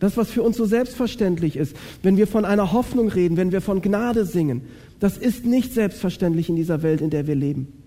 Das, 0.01 0.17
was 0.17 0.29
für 0.29 0.43
uns 0.43 0.57
so 0.57 0.65
selbstverständlich 0.65 1.55
ist, 1.55 1.77
wenn 2.03 2.17
wir 2.17 2.27
von 2.27 2.45
einer 2.45 2.73
Hoffnung 2.73 3.11
reden, 3.11 3.37
wenn 3.37 3.53
wir 3.53 3.61
von 3.61 3.81
Gnade 3.81 4.25
singen, 4.25 4.63
das 4.99 5.17
ist 5.17 5.45
nicht 5.45 5.73
selbstverständlich 5.73 6.49
in 6.49 6.57
dieser 6.57 6.83
Welt, 6.83 7.01
in 7.01 7.11
der 7.11 7.29
wir 7.29 7.37
leben. 7.37 7.78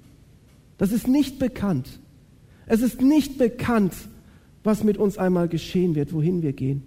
Das 0.82 0.92
ist 0.92 1.08
nicht 1.08 1.38
bekannt. 1.38 1.88
Es 2.66 2.82
ist 2.82 3.04
nicht 3.04 3.38
bekannt, 3.38 3.94
was 4.64 4.84
mit 4.84 4.98
uns 4.98 5.20
einmal 5.20 5.48
geschehen 5.48 5.94
wird, 5.94 6.12
wohin 6.12 6.42
wir 6.42 6.54
gehen. 6.54 6.82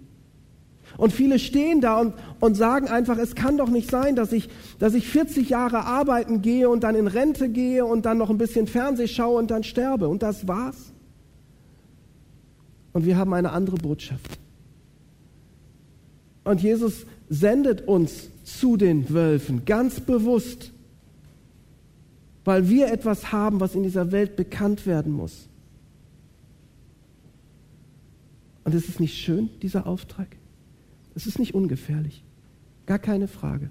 Und 0.97 1.13
viele 1.13 1.39
stehen 1.39 1.79
da 1.79 2.01
und, 2.01 2.13
und 2.41 2.55
sagen 2.55 2.89
einfach, 2.89 3.17
es 3.17 3.35
kann 3.35 3.55
doch 3.55 3.69
nicht 3.69 3.89
sein, 3.89 4.17
dass 4.17 4.33
ich, 4.33 4.49
dass 4.79 4.95
ich 4.95 5.07
40 5.07 5.47
Jahre 5.47 5.85
arbeiten 5.85 6.41
gehe 6.41 6.69
und 6.69 6.83
dann 6.83 6.95
in 6.95 7.07
Rente 7.07 7.47
gehe 7.47 7.85
und 7.85 8.05
dann 8.05 8.17
noch 8.17 8.29
ein 8.29 8.37
bisschen 8.37 8.67
Fernseh 8.67 9.07
schaue 9.07 9.39
und 9.39 9.49
dann 9.49 9.63
sterbe. 9.63 10.09
Und 10.09 10.23
das 10.23 10.45
war's. 10.45 10.91
Und 12.91 13.05
wir 13.05 13.15
haben 13.15 13.33
eine 13.33 13.53
andere 13.53 13.77
Botschaft. 13.77 14.39
Und 16.43 16.61
Jesus 16.61 17.05
sendet 17.29 17.87
uns 17.87 18.29
zu 18.43 18.75
den 18.75 19.09
Wölfen 19.09 19.63
ganz 19.63 20.01
bewusst, 20.01 20.73
weil 22.45 22.69
wir 22.69 22.91
etwas 22.91 23.31
haben, 23.31 23.59
was 23.59 23.75
in 23.75 23.83
dieser 23.83 24.11
Welt 24.11 24.35
bekannt 24.35 24.85
werden 24.85 25.11
muss. 25.11 25.49
Und 28.63 28.73
ist 28.73 28.87
es 28.87 28.99
nicht 28.99 29.17
schön, 29.17 29.49
dieser 29.61 29.87
Auftrag? 29.87 30.27
Es 31.15 31.27
ist 31.27 31.39
nicht 31.39 31.53
ungefährlich, 31.53 32.23
gar 32.85 32.99
keine 32.99 33.27
Frage. 33.27 33.69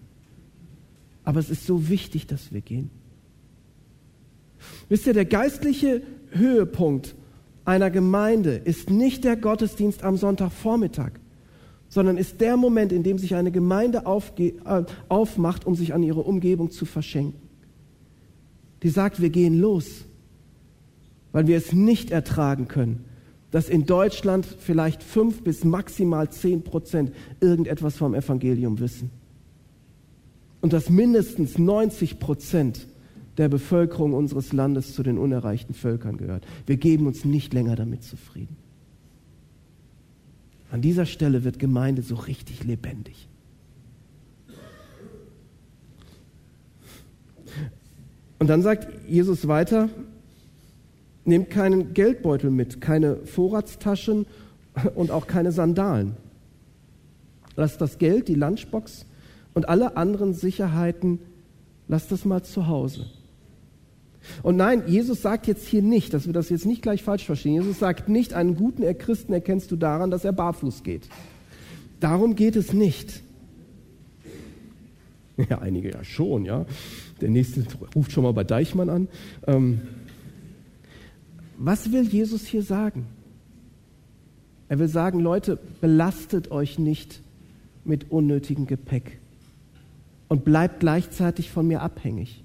Aber 1.24 1.40
es 1.40 1.50
ist 1.50 1.66
so 1.66 1.88
wichtig, 1.88 2.26
dass 2.26 2.52
wir 2.52 2.60
gehen. 2.60 2.90
Wisst 4.88 5.06
ihr, 5.06 5.14
der 5.14 5.24
geistliche 5.24 6.02
Höhepunkt 6.30 7.14
einer 7.64 7.90
Gemeinde 7.90 8.56
ist 8.56 8.90
nicht 8.90 9.24
der 9.24 9.36
Gottesdienst 9.36 10.02
am 10.02 10.16
Sonntagvormittag, 10.16 11.12
sondern 11.88 12.16
ist 12.16 12.40
der 12.40 12.56
Moment, 12.56 12.92
in 12.92 13.02
dem 13.02 13.18
sich 13.18 13.34
eine 13.34 13.50
Gemeinde 13.50 14.04
äh, 14.36 14.84
aufmacht, 15.08 15.66
um 15.66 15.74
sich 15.74 15.94
an 15.94 16.02
ihre 16.02 16.20
Umgebung 16.20 16.70
zu 16.70 16.84
verschenken. 16.84 17.43
Die 18.84 18.90
sagt, 18.90 19.20
wir 19.20 19.30
gehen 19.30 19.58
los, 19.58 20.04
weil 21.32 21.48
wir 21.48 21.56
es 21.56 21.72
nicht 21.72 22.10
ertragen 22.10 22.68
können, 22.68 23.04
dass 23.50 23.68
in 23.68 23.86
Deutschland 23.86 24.46
vielleicht 24.46 25.02
fünf 25.02 25.42
bis 25.42 25.64
maximal 25.64 26.30
zehn 26.30 26.62
Prozent 26.62 27.12
irgendetwas 27.40 27.96
vom 27.96 28.14
Evangelium 28.14 28.78
wissen. 28.80 29.10
Und 30.60 30.72
dass 30.72 30.90
mindestens 30.90 31.58
90 31.58 32.18
Prozent 32.18 32.86
der 33.38 33.48
Bevölkerung 33.48 34.12
unseres 34.12 34.52
Landes 34.52 34.94
zu 34.94 35.02
den 35.02 35.18
unerreichten 35.18 35.74
Völkern 35.74 36.16
gehört. 36.16 36.46
Wir 36.66 36.76
geben 36.76 37.06
uns 37.06 37.24
nicht 37.24 37.52
länger 37.52 37.76
damit 37.76 38.02
zufrieden. 38.02 38.56
An 40.70 40.82
dieser 40.82 41.06
Stelle 41.06 41.44
wird 41.44 41.58
Gemeinde 41.58 42.02
so 42.02 42.16
richtig 42.16 42.64
lebendig. 42.64 43.28
Und 48.38 48.48
dann 48.48 48.62
sagt 48.62 48.88
Jesus 49.08 49.48
weiter, 49.48 49.88
Nehmt 51.24 51.48
keinen 51.48 51.94
Geldbeutel 51.94 52.50
mit, 52.50 52.80
keine 52.82 53.16
Vorratstaschen 53.24 54.26
und 54.94 55.10
auch 55.10 55.26
keine 55.26 55.52
Sandalen. 55.52 56.16
Lasst 57.56 57.80
das 57.80 57.98
Geld, 57.98 58.28
die 58.28 58.34
Lunchbox 58.34 59.06
und 59.54 59.68
alle 59.68 59.96
anderen 59.96 60.34
Sicherheiten, 60.34 61.20
lasst 61.88 62.12
das 62.12 62.24
mal 62.24 62.42
zu 62.42 62.66
Hause. 62.66 63.06
Und 64.42 64.56
nein, 64.56 64.82
Jesus 64.86 65.22
sagt 65.22 65.46
jetzt 65.46 65.66
hier 65.66 65.82
nicht, 65.82 66.12
dass 66.14 66.26
wir 66.26 66.32
das 66.32 66.50
jetzt 66.50 66.66
nicht 66.66 66.82
gleich 66.82 67.02
falsch 67.02 67.24
verstehen. 67.24 67.54
Jesus 67.54 67.78
sagt 67.78 68.08
nicht, 68.08 68.34
einen 68.34 68.56
guten 68.56 68.82
Christen 68.98 69.32
erkennst 69.32 69.70
du 69.70 69.76
daran, 69.76 70.10
dass 70.10 70.24
er 70.24 70.32
barfuß 70.32 70.82
geht. 70.82 71.08
Darum 72.00 72.34
geht 72.34 72.56
es 72.56 72.72
nicht. 72.72 73.22
Ja, 75.50 75.58
einige 75.58 75.90
ja 75.90 76.04
schon, 76.04 76.44
ja. 76.44 76.64
Der 77.20 77.30
nächste 77.30 77.64
ruft 77.94 78.12
schon 78.12 78.24
mal 78.24 78.32
bei 78.32 78.44
Deichmann 78.44 78.88
an. 78.88 79.08
Ähm, 79.46 79.80
was 81.56 81.92
will 81.92 82.02
Jesus 82.02 82.46
hier 82.46 82.62
sagen? 82.62 83.06
Er 84.68 84.78
will 84.78 84.88
sagen, 84.88 85.20
Leute, 85.20 85.58
belastet 85.80 86.50
euch 86.50 86.78
nicht 86.78 87.20
mit 87.84 88.10
unnötigem 88.10 88.66
Gepäck 88.66 89.18
und 90.28 90.44
bleibt 90.44 90.80
gleichzeitig 90.80 91.50
von 91.50 91.66
mir 91.66 91.82
abhängig. 91.82 92.42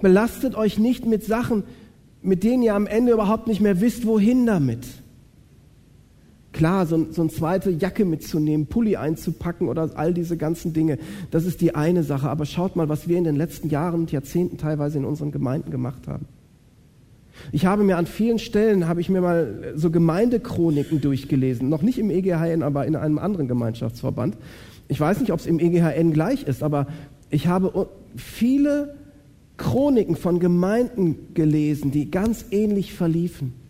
Belastet 0.00 0.54
euch 0.54 0.78
nicht 0.78 1.06
mit 1.06 1.24
Sachen, 1.24 1.62
mit 2.22 2.42
denen 2.42 2.62
ihr 2.62 2.74
am 2.74 2.86
Ende 2.86 3.12
überhaupt 3.12 3.46
nicht 3.46 3.60
mehr 3.60 3.80
wisst, 3.80 4.06
wohin 4.06 4.46
damit. 4.46 4.86
Klar, 6.54 6.86
so, 6.86 7.08
so 7.10 7.22
eine 7.22 7.30
zweite 7.32 7.70
Jacke 7.70 8.04
mitzunehmen, 8.04 8.66
Pulli 8.66 8.94
einzupacken 8.94 9.68
oder 9.68 9.90
all 9.96 10.14
diese 10.14 10.36
ganzen 10.36 10.72
Dinge, 10.72 10.98
das 11.32 11.46
ist 11.46 11.60
die 11.60 11.74
eine 11.74 12.04
Sache. 12.04 12.30
Aber 12.30 12.46
schaut 12.46 12.76
mal, 12.76 12.88
was 12.88 13.08
wir 13.08 13.18
in 13.18 13.24
den 13.24 13.34
letzten 13.34 13.70
Jahren 13.70 14.02
und 14.02 14.12
Jahrzehnten 14.12 14.56
teilweise 14.56 14.98
in 14.98 15.04
unseren 15.04 15.32
Gemeinden 15.32 15.72
gemacht 15.72 16.06
haben. 16.06 16.26
Ich 17.50 17.66
habe 17.66 17.82
mir 17.82 17.98
an 17.98 18.06
vielen 18.06 18.38
Stellen, 18.38 18.86
habe 18.86 19.00
ich 19.00 19.08
mir 19.08 19.20
mal 19.20 19.72
so 19.74 19.90
Gemeindechroniken 19.90 21.00
durchgelesen, 21.00 21.68
noch 21.68 21.82
nicht 21.82 21.98
im 21.98 22.08
EGHN, 22.08 22.62
aber 22.62 22.86
in 22.86 22.94
einem 22.94 23.18
anderen 23.18 23.48
Gemeinschaftsverband. 23.48 24.36
Ich 24.86 25.00
weiß 25.00 25.18
nicht, 25.18 25.32
ob 25.32 25.40
es 25.40 25.46
im 25.46 25.58
EGHN 25.58 26.12
gleich 26.12 26.44
ist, 26.44 26.62
aber 26.62 26.86
ich 27.30 27.48
habe 27.48 27.88
viele 28.14 28.94
Chroniken 29.56 30.14
von 30.14 30.38
Gemeinden 30.38 31.34
gelesen, 31.34 31.90
die 31.90 32.12
ganz 32.12 32.44
ähnlich 32.52 32.94
verliefen 32.94 33.63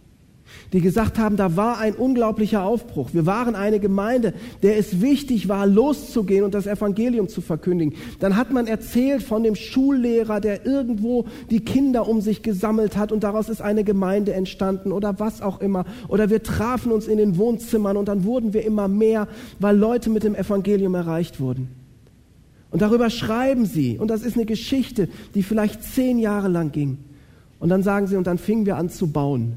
die 0.73 0.81
gesagt 0.81 1.19
haben, 1.19 1.37
da 1.37 1.57
war 1.57 1.79
ein 1.79 1.95
unglaublicher 1.95 2.65
Aufbruch. 2.65 3.11
Wir 3.13 3.27
waren 3.27 3.55
eine 3.55 3.81
Gemeinde, 3.81 4.35
der 4.63 4.79
es 4.79 5.01
wichtig 5.01 5.49
war, 5.49 5.67
loszugehen 5.67 6.45
und 6.45 6.55
das 6.55 6.67
Evangelium 6.67 7.29
zu 7.29 7.41
verkündigen. 7.41 7.95
Dann 8.21 8.37
hat 8.37 8.53
man 8.53 8.67
erzählt 8.67 9.23
von 9.23 9.43
dem 9.43 9.55
Schullehrer, 9.55 10.41
der 10.41 10.67
irgendwo 10.67 11.27
die 11.51 11.61
Kinder 11.61 12.09
um 12.09 12.21
sich 12.21 12.43
gesammelt 12.43 12.97
hat 12.97 13.13
und 13.13 13.25
daraus 13.25 13.49
ist 13.49 13.63
eine 13.63 13.85
Gemeinde 13.85 14.33
entstanden 14.33 14.93
oder 14.93 15.19
was 15.21 15.43
auch 15.43 15.61
immer. 15.61 15.85
Oder 16.09 16.31
wir 16.31 16.43
trafen 16.43 16.93
uns 16.93 17.07
in 17.07 17.19
den 17.19 17.37
Wohnzimmern 17.37 17.97
und 17.97 18.09
dann 18.09 18.25
wurden 18.25 18.53
wir 18.53 18.65
immer 18.65 18.89
mehr, 18.89 19.29
weil 19.61 19.77
Leute 19.77 20.11
mit 20.11 20.25
dem 20.25 20.35
Evangelium 20.35 20.95
erreicht 20.95 21.41
wurden. 21.41 21.69
Und 22.75 22.83
darüber 22.83 23.09
schreiben 23.09 23.67
sie. 23.67 23.99
Und 23.99 24.09
das 24.09 24.23
ist 24.23 24.35
eine 24.35 24.47
Geschichte, 24.47 25.09
die 25.37 25.45
vielleicht 25.45 25.85
zehn 25.85 26.19
Jahre 26.19 26.49
lang 26.49 26.73
ging. 26.73 26.99
Und 27.61 27.69
dann 27.69 27.85
sagen 27.85 28.09
sie, 28.09 28.17
und 28.17 28.27
dann 28.27 28.37
fingen 28.37 28.67
wir 28.67 28.77
an 28.77 28.91
zu 28.91 29.07
bauen. 29.13 29.55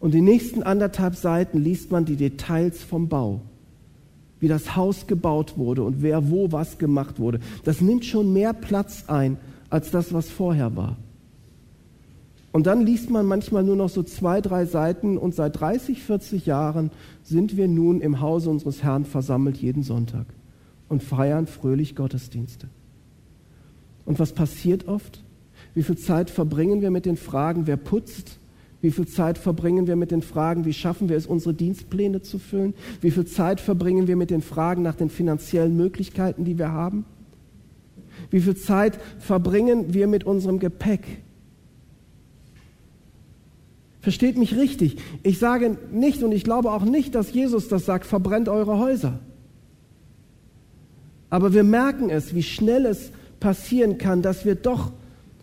Und 0.00 0.14
die 0.14 0.22
nächsten 0.22 0.62
anderthalb 0.62 1.14
Seiten 1.14 1.58
liest 1.58 1.92
man 1.92 2.06
die 2.06 2.16
Details 2.16 2.82
vom 2.82 3.08
Bau. 3.08 3.42
Wie 4.40 4.48
das 4.48 4.74
Haus 4.74 5.06
gebaut 5.06 5.58
wurde 5.58 5.82
und 5.84 6.02
wer 6.02 6.30
wo 6.30 6.50
was 6.50 6.78
gemacht 6.78 7.20
wurde. 7.20 7.40
Das 7.64 7.82
nimmt 7.82 8.06
schon 8.06 8.32
mehr 8.32 8.54
Platz 8.54 9.04
ein 9.06 9.36
als 9.68 9.90
das, 9.90 10.14
was 10.14 10.30
vorher 10.30 10.74
war. 10.74 10.96
Und 12.52 12.66
dann 12.66 12.84
liest 12.84 13.10
man 13.10 13.26
manchmal 13.26 13.62
nur 13.62 13.76
noch 13.76 13.90
so 13.90 14.02
zwei, 14.02 14.40
drei 14.40 14.64
Seiten 14.64 15.18
und 15.18 15.34
seit 15.34 15.60
30, 15.60 16.02
40 16.02 16.46
Jahren 16.46 16.90
sind 17.22 17.56
wir 17.56 17.68
nun 17.68 18.00
im 18.00 18.20
Hause 18.20 18.50
unseres 18.50 18.82
Herrn 18.82 19.04
versammelt 19.04 19.58
jeden 19.58 19.84
Sonntag 19.84 20.26
und 20.88 21.02
feiern 21.02 21.46
fröhlich 21.46 21.94
Gottesdienste. 21.94 22.68
Und 24.04 24.18
was 24.18 24.32
passiert 24.32 24.88
oft? 24.88 25.22
Wie 25.74 25.84
viel 25.84 25.98
Zeit 25.98 26.30
verbringen 26.30 26.80
wir 26.80 26.90
mit 26.90 27.06
den 27.06 27.16
Fragen, 27.16 27.68
wer 27.68 27.76
putzt, 27.76 28.39
wie 28.82 28.90
viel 28.90 29.06
Zeit 29.06 29.36
verbringen 29.36 29.86
wir 29.86 29.96
mit 29.96 30.10
den 30.10 30.22
Fragen, 30.22 30.64
wie 30.64 30.72
schaffen 30.72 31.08
wir 31.08 31.16
es, 31.16 31.26
unsere 31.26 31.52
Dienstpläne 31.52 32.22
zu 32.22 32.38
füllen? 32.38 32.74
Wie 33.00 33.10
viel 33.10 33.26
Zeit 33.26 33.60
verbringen 33.60 34.06
wir 34.06 34.16
mit 34.16 34.30
den 34.30 34.40
Fragen 34.40 34.82
nach 34.82 34.94
den 34.94 35.10
finanziellen 35.10 35.76
Möglichkeiten, 35.76 36.44
die 36.44 36.58
wir 36.58 36.72
haben? 36.72 37.04
Wie 38.30 38.40
viel 38.40 38.56
Zeit 38.56 38.98
verbringen 39.18 39.92
wir 39.92 40.06
mit 40.06 40.24
unserem 40.24 40.58
Gepäck? 40.58 41.04
Versteht 44.00 44.38
mich 44.38 44.56
richtig. 44.56 44.96
Ich 45.22 45.38
sage 45.38 45.76
nicht 45.92 46.22
und 46.22 46.32
ich 46.32 46.44
glaube 46.44 46.72
auch 46.72 46.84
nicht, 46.84 47.14
dass 47.14 47.32
Jesus 47.32 47.68
das 47.68 47.84
sagt, 47.84 48.06
verbrennt 48.06 48.48
eure 48.48 48.78
Häuser. 48.78 49.18
Aber 51.28 51.52
wir 51.52 51.64
merken 51.64 52.08
es, 52.08 52.34
wie 52.34 52.42
schnell 52.42 52.86
es 52.86 53.12
passieren 53.40 53.98
kann, 53.98 54.22
dass 54.22 54.46
wir 54.46 54.54
doch 54.54 54.92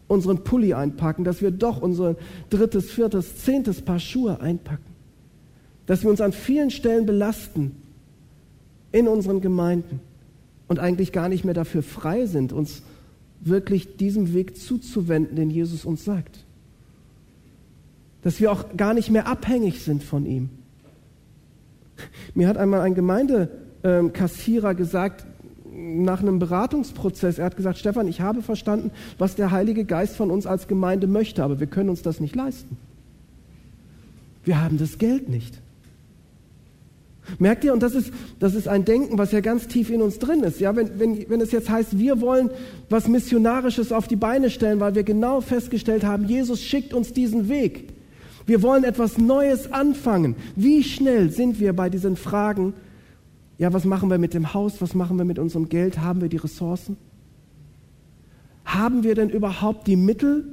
unseren 0.07 0.43
Pulli 0.43 0.73
einpacken, 0.73 1.23
dass 1.23 1.41
wir 1.41 1.51
doch 1.51 1.81
unser 1.81 2.15
drittes, 2.49 2.91
viertes, 2.91 3.37
zehntes 3.43 3.81
Paar 3.81 3.99
Schuhe 3.99 4.39
einpacken. 4.39 4.95
Dass 5.85 6.03
wir 6.03 6.09
uns 6.09 6.21
an 6.21 6.33
vielen 6.33 6.69
Stellen 6.69 7.05
belasten 7.05 7.75
in 8.91 9.07
unseren 9.07 9.41
Gemeinden 9.41 9.99
und 10.67 10.79
eigentlich 10.79 11.11
gar 11.11 11.29
nicht 11.29 11.45
mehr 11.45 11.53
dafür 11.53 11.83
frei 11.83 12.25
sind, 12.25 12.53
uns 12.53 12.83
wirklich 13.39 13.97
diesem 13.97 14.33
Weg 14.33 14.57
zuzuwenden, 14.57 15.35
den 15.35 15.49
Jesus 15.49 15.85
uns 15.85 16.03
sagt 16.03 16.45
dass 18.27 18.41
wir 18.41 18.51
auch 18.51 18.65
gar 18.75 18.93
nicht 18.93 19.09
mehr 19.09 19.27
abhängig 19.27 19.81
sind 19.83 20.03
von 20.03 20.25
ihm. 20.25 20.49
Mir 22.33 22.49
hat 22.49 22.57
einmal 22.57 22.81
ein 22.81 22.93
Gemeindekassierer 22.93 24.75
gesagt, 24.75 25.25
nach 25.77 26.21
einem 26.21 26.39
Beratungsprozess, 26.39 27.37
er 27.37 27.45
hat 27.45 27.55
gesagt, 27.55 27.77
Stefan, 27.77 28.07
ich 28.07 28.19
habe 28.21 28.41
verstanden, 28.41 28.89
was 29.19 29.35
der 29.35 29.51
Heilige 29.51 29.85
Geist 29.85 30.15
von 30.15 30.31
uns 30.31 30.47
als 30.47 30.67
Gemeinde 30.67 31.05
möchte, 31.05 31.43
aber 31.43 31.59
wir 31.59 31.67
können 31.67 31.89
uns 31.89 32.01
das 32.01 32.19
nicht 32.19 32.35
leisten. 32.35 32.77
Wir 34.43 34.61
haben 34.61 34.77
das 34.79 34.97
Geld 34.97 35.29
nicht. 35.29 35.59
Merkt 37.37 37.63
ihr, 37.63 37.73
und 37.73 37.83
das 37.83 37.93
ist, 37.93 38.11
das 38.39 38.55
ist 38.55 38.67
ein 38.67 38.85
Denken, 38.85 39.17
was 39.17 39.31
ja 39.33 39.41
ganz 39.41 39.67
tief 39.67 39.89
in 39.89 40.01
uns 40.01 40.17
drin 40.17 40.43
ist. 40.43 40.59
Ja, 40.59 40.75
wenn, 40.75 40.97
wenn, 40.99 41.29
wenn 41.29 41.41
es 41.41 41.51
jetzt 41.51 41.69
heißt, 41.69 41.99
wir 41.99 42.21
wollen 42.21 42.49
was 42.89 43.07
Missionarisches 43.07 43.91
auf 43.91 44.07
die 44.07 44.15
Beine 44.15 44.49
stellen, 44.49 44.79
weil 44.79 44.95
wir 44.95 45.03
genau 45.03 45.41
festgestellt 45.41 46.05
haben, 46.05 46.27
Jesus 46.27 46.63
schickt 46.63 46.93
uns 46.93 47.13
diesen 47.13 47.49
Weg. 47.49 47.89
Wir 48.45 48.61
wollen 48.63 48.85
etwas 48.85 49.17
Neues 49.17 49.71
anfangen. 49.73 50.35
Wie 50.55 50.83
schnell 50.83 51.29
sind 51.29 51.59
wir 51.59 51.73
bei 51.73 51.89
diesen 51.89 52.15
Fragen, 52.15 52.73
ja, 53.57 53.73
was 53.73 53.85
machen 53.85 54.09
wir 54.09 54.17
mit 54.17 54.33
dem 54.33 54.53
Haus, 54.53 54.81
was 54.81 54.93
machen 54.93 55.17
wir 55.17 55.25
mit 55.25 55.39
unserem 55.39 55.69
Geld, 55.69 55.99
haben 55.99 56.21
wir 56.21 56.29
die 56.29 56.37
Ressourcen? 56.37 56.97
Haben 58.65 59.03
wir 59.03 59.15
denn 59.15 59.29
überhaupt 59.29 59.87
die 59.87 59.95
Mittel? 59.95 60.45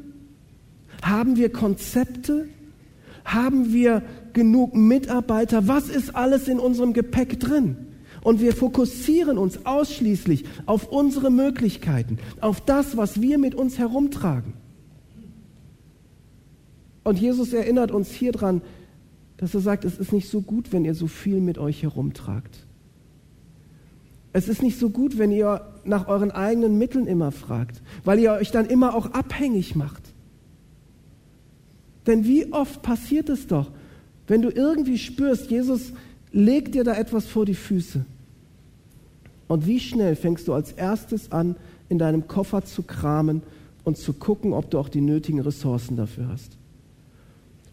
Haben 1.03 1.37
wir 1.37 1.53
Konzepte? 1.53 2.49
Haben 3.25 3.73
wir 3.73 4.03
genug 4.33 4.75
Mitarbeiter? 4.75 5.69
Was 5.69 5.89
ist 5.89 6.15
alles 6.15 6.49
in 6.49 6.59
unserem 6.59 6.93
Gepäck 6.93 7.41
drin? 7.41 7.77
Und 8.23 8.41
wir 8.41 8.55
fokussieren 8.55 9.37
uns 9.37 9.67
ausschließlich 9.67 10.45
auf 10.65 10.89
unsere 10.91 11.31
Möglichkeiten, 11.31 12.19
auf 12.41 12.61
das, 12.63 12.97
was 12.97 13.21
wir 13.21 13.37
mit 13.39 13.55
uns 13.55 13.79
herumtragen. 13.79 14.55
Und 17.03 17.19
Jesus 17.19 17.53
erinnert 17.53 17.91
uns 17.91 18.11
hier 18.11 18.33
dran, 18.33 18.63
dass 19.37 19.53
er 19.53 19.61
sagt, 19.61 19.85
es 19.85 19.99
ist 19.99 20.13
nicht 20.13 20.31
so 20.31 20.41
gut, 20.41 20.73
wenn 20.73 20.87
ihr 20.87 20.95
so 20.95 21.07
viel 21.07 21.41
mit 21.41 21.59
euch 21.59 21.83
herumtragt. 21.83 22.67
Es 24.35 24.49
ist 24.49 24.63
nicht 24.63 24.81
so 24.81 24.91
gut, 24.91 25.17
wenn 25.17 25.31
ihr 25.31 25.61
nach 25.85 26.09
euren 26.09 26.33
eigenen 26.33 26.77
Mitteln 26.77 27.07
immer 27.07 27.31
fragt, 27.31 27.81
weil 28.05 28.19
ihr 28.19 28.33
euch 28.33 28.51
dann 28.51 28.67
immer 28.67 28.97
auch 28.97 29.13
abhängig 29.13 29.77
macht. 29.77 30.03
Denn 32.09 32.25
wie 32.25 32.53
oft 32.53 32.83
passiert 32.83 33.29
es 33.29 33.47
doch, 33.47 33.71
wenn 34.27 34.43
du 34.43 34.51
irgendwie 34.51 34.99
spürst, 34.99 35.53
Jesus 35.53 35.93
legt 36.33 36.75
dir 36.75 36.83
da 36.83 36.95
etwas 36.95 37.27
vor 37.27 37.47
die 37.47 37.55
Füße. 37.55 38.05
Und 39.47 39.67
wie 39.67 39.79
schnell 39.79 40.17
fängst 40.17 40.49
du 40.49 40.53
als 40.53 40.73
erstes 40.73 41.31
an, 41.31 41.55
in 41.89 41.99
deinem 41.99 42.27
Koffer 42.27 42.65
zu 42.65 42.83
kramen 42.83 43.41
und 43.85 43.99
zu 43.99 44.15
gucken, 44.15 44.53
ob 44.53 44.69
du 44.69 44.81
auch 44.81 44.89
die 44.89 45.01
nötigen 45.01 45.41
Ressourcen 45.41 45.97
dafür 45.97 46.27
hast 46.29 46.59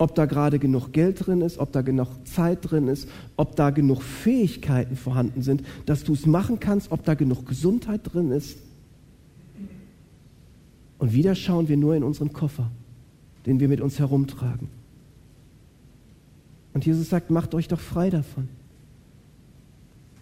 ob 0.01 0.15
da 0.15 0.25
gerade 0.25 0.57
genug 0.57 0.91
Geld 0.93 1.27
drin 1.27 1.41
ist, 1.41 1.59
ob 1.59 1.71
da 1.71 1.83
genug 1.83 2.07
Zeit 2.25 2.59
drin 2.63 2.87
ist, 2.87 3.07
ob 3.37 3.55
da 3.55 3.69
genug 3.69 4.01
Fähigkeiten 4.01 4.95
vorhanden 4.95 5.43
sind, 5.43 5.61
dass 5.85 6.03
du 6.03 6.13
es 6.13 6.25
machen 6.25 6.59
kannst, 6.59 6.91
ob 6.91 7.05
da 7.05 7.13
genug 7.13 7.45
Gesundheit 7.45 8.01
drin 8.03 8.31
ist. 8.31 8.57
Und 10.97 11.13
wieder 11.13 11.35
schauen 11.35 11.67
wir 11.67 11.77
nur 11.77 11.95
in 11.95 12.03
unseren 12.03 12.33
Koffer, 12.33 12.71
den 13.45 13.59
wir 13.59 13.67
mit 13.67 13.79
uns 13.79 13.99
herumtragen. 13.99 14.69
Und 16.73 16.83
Jesus 16.83 17.09
sagt, 17.09 17.29
macht 17.29 17.53
euch 17.53 17.67
doch 17.67 17.79
frei 17.79 18.09
davon. 18.09 18.49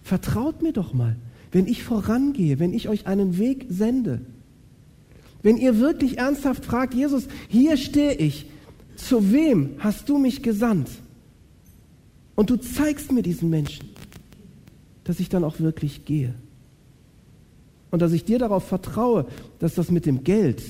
Vertraut 0.04 0.62
mir 0.62 0.74
doch 0.74 0.94
mal, 0.94 1.16
wenn 1.54 1.68
ich 1.68 1.84
vorangehe, 1.84 2.60
wenn 2.60 2.74
ich 2.74 2.90
euch 2.90 3.08
einen 3.08 3.38
Weg 3.38 3.68
sende. 3.70 4.20
Wenn 5.42 5.56
ihr 5.56 5.80
wirklich 5.80 6.18
ernsthaft 6.18 6.66
fragt, 6.66 6.94
Jesus, 6.94 7.30
hier 7.48 7.78
stehe 7.78 8.16
ich, 8.16 8.46
zu 9.00 9.32
wem 9.32 9.76
hast 9.80 10.10
du 10.10 10.18
mich 10.18 10.44
gesandt? 10.44 10.90
Und 12.36 12.50
du 12.50 12.56
zeigst 12.56 13.12
mir 13.12 13.22
diesen 13.22 13.50
Menschen, 13.50 13.90
dass 15.04 15.20
ich 15.20 15.30
dann 15.30 15.44
auch 15.44 15.60
wirklich 15.60 16.06
gehe. 16.06 16.34
Und 17.92 18.02
dass 18.02 18.12
ich 18.12 18.24
dir 18.24 18.40
darauf 18.40 18.68
vertraue, 18.68 19.26
dass 19.60 19.76
das 19.76 19.92
mit 19.92 20.06
dem 20.06 20.24
Geld, 20.24 20.64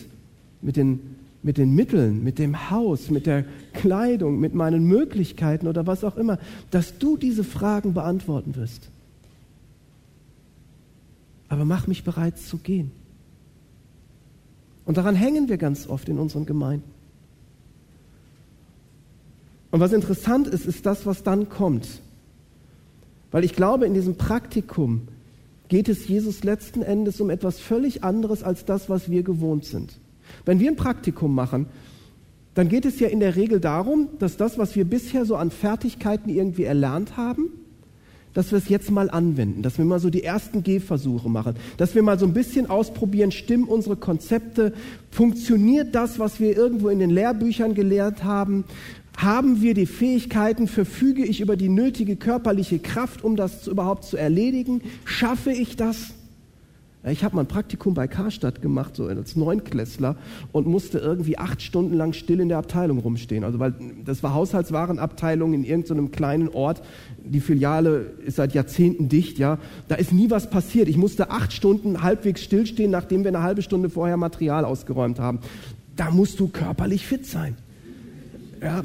mit 0.61 0.77
den, 0.77 1.15
mit 1.43 1.57
den 1.57 1.75
Mitteln, 1.75 2.23
mit 2.23 2.39
dem 2.39 2.69
Haus, 2.71 3.09
mit 3.09 3.25
der 3.25 3.45
Kleidung, 3.73 4.39
mit 4.39 4.55
meinen 4.55 4.85
Möglichkeiten 4.85 5.67
oder 5.67 5.85
was 5.85 6.03
auch 6.03 6.17
immer, 6.17 6.39
dass 6.71 6.97
du 6.97 7.17
diese 7.17 7.43
Fragen 7.43 7.93
beantworten 7.93 8.55
wirst. 8.55 8.89
Aber 11.49 11.65
mach 11.65 11.87
mich 11.87 12.03
bereit 12.03 12.37
zu 12.37 12.57
gehen. 12.57 12.91
Und 14.85 14.97
daran 14.97 15.15
hängen 15.15 15.49
wir 15.49 15.57
ganz 15.57 15.87
oft 15.87 16.09
in 16.09 16.17
unseren 16.17 16.45
Gemeinden. 16.45 16.98
Und 19.71 19.79
was 19.79 19.93
interessant 19.93 20.47
ist, 20.47 20.65
ist 20.65 20.85
das, 20.85 21.05
was 21.05 21.23
dann 21.23 21.49
kommt. 21.49 21.87
Weil 23.31 23.43
ich 23.43 23.55
glaube, 23.55 23.85
in 23.85 23.93
diesem 23.93 24.15
Praktikum 24.15 25.07
geht 25.67 25.87
es 25.87 26.07
Jesus 26.07 26.43
letzten 26.43 26.81
Endes 26.81 27.21
um 27.21 27.29
etwas 27.29 27.59
völlig 27.59 28.03
anderes 28.03 28.43
als 28.43 28.65
das, 28.65 28.89
was 28.89 29.09
wir 29.11 29.23
gewohnt 29.23 29.65
sind. 29.65 29.99
Wenn 30.45 30.59
wir 30.59 30.69
ein 30.69 30.75
Praktikum 30.75 31.33
machen, 31.33 31.67
dann 32.55 32.69
geht 32.69 32.85
es 32.85 32.99
ja 32.99 33.07
in 33.07 33.19
der 33.19 33.35
Regel 33.35 33.59
darum, 33.59 34.09
dass 34.17 34.35
das, 34.35 34.57
was 34.57 34.75
wir 34.75 34.85
bisher 34.85 35.25
so 35.25 35.35
an 35.35 35.51
Fertigkeiten 35.51 36.29
irgendwie 36.29 36.63
erlernt 36.63 37.15
haben, 37.15 37.51
dass 38.33 38.51
wir 38.51 38.57
es 38.57 38.69
jetzt 38.69 38.91
mal 38.91 39.09
anwenden, 39.09 39.63
dass 39.63 39.77
wir 39.77 39.85
mal 39.85 39.99
so 39.99 40.09
die 40.09 40.23
ersten 40.23 40.63
Gehversuche 40.63 41.29
machen, 41.29 41.55
dass 41.77 41.95
wir 41.95 42.03
mal 42.03 42.19
so 42.19 42.25
ein 42.25 42.33
bisschen 42.33 42.69
ausprobieren, 42.69 43.31
stimmen 43.31 43.65
unsere 43.65 43.95
Konzepte, 43.95 44.73
funktioniert 45.11 45.95
das, 45.95 46.19
was 46.19 46.39
wir 46.39 46.55
irgendwo 46.55 46.89
in 46.89 46.99
den 46.99 47.09
Lehrbüchern 47.09 47.73
gelehrt 47.73 48.23
haben, 48.23 48.65
haben 49.17 49.61
wir 49.61 49.73
die 49.73 49.85
Fähigkeiten, 49.85 50.67
verfüge 50.67 51.25
ich 51.25 51.41
über 51.41 51.57
die 51.57 51.69
nötige 51.69 52.15
körperliche 52.15 52.79
Kraft, 52.79 53.23
um 53.23 53.35
das 53.35 53.67
überhaupt 53.67 54.05
zu 54.05 54.17
erledigen? 54.17 54.81
Schaffe 55.05 55.51
ich 55.51 55.75
das? 55.75 56.13
Ich 57.07 57.23
habe 57.23 57.35
mal 57.37 57.43
ein 57.43 57.47
Praktikum 57.47 57.93
bei 57.93 58.09
Karstadt 58.09 58.61
gemacht, 58.61 58.97
so 58.97 59.05
als 59.05 59.37
Neunklässler, 59.37 60.17
und 60.51 60.67
musste 60.67 60.97
irgendwie 60.97 61.37
acht 61.37 61.61
Stunden 61.61 61.95
lang 61.95 62.11
still 62.11 62.41
in 62.41 62.49
der 62.49 62.57
Abteilung 62.57 62.99
rumstehen. 62.99 63.45
Also, 63.45 63.57
weil 63.57 63.73
das 64.03 64.21
war 64.21 64.33
Haushaltswarenabteilung 64.33 65.53
in 65.53 65.63
irgendeinem 65.63 66.11
kleinen 66.11 66.49
Ort. 66.49 66.81
Die 67.23 67.39
Filiale 67.39 68.11
ist 68.25 68.35
seit 68.35 68.53
Jahrzehnten 68.53 69.07
dicht, 69.07 69.39
ja. 69.39 69.59
Da 69.87 69.95
ist 69.95 70.11
nie 70.11 70.29
was 70.29 70.49
passiert. 70.49 70.89
Ich 70.89 70.97
musste 70.97 71.31
acht 71.31 71.53
Stunden 71.53 72.03
halbwegs 72.03 72.43
stillstehen, 72.43 72.91
nachdem 72.91 73.23
wir 73.23 73.29
eine 73.29 73.43
halbe 73.43 73.61
Stunde 73.61 73.89
vorher 73.89 74.17
Material 74.17 74.65
ausgeräumt 74.65 75.19
haben. 75.19 75.39
Da 75.95 76.11
musst 76.11 76.37
du 76.41 76.49
körperlich 76.49 77.05
fit 77.05 77.25
sein. 77.25 77.55
Ja, 78.61 78.83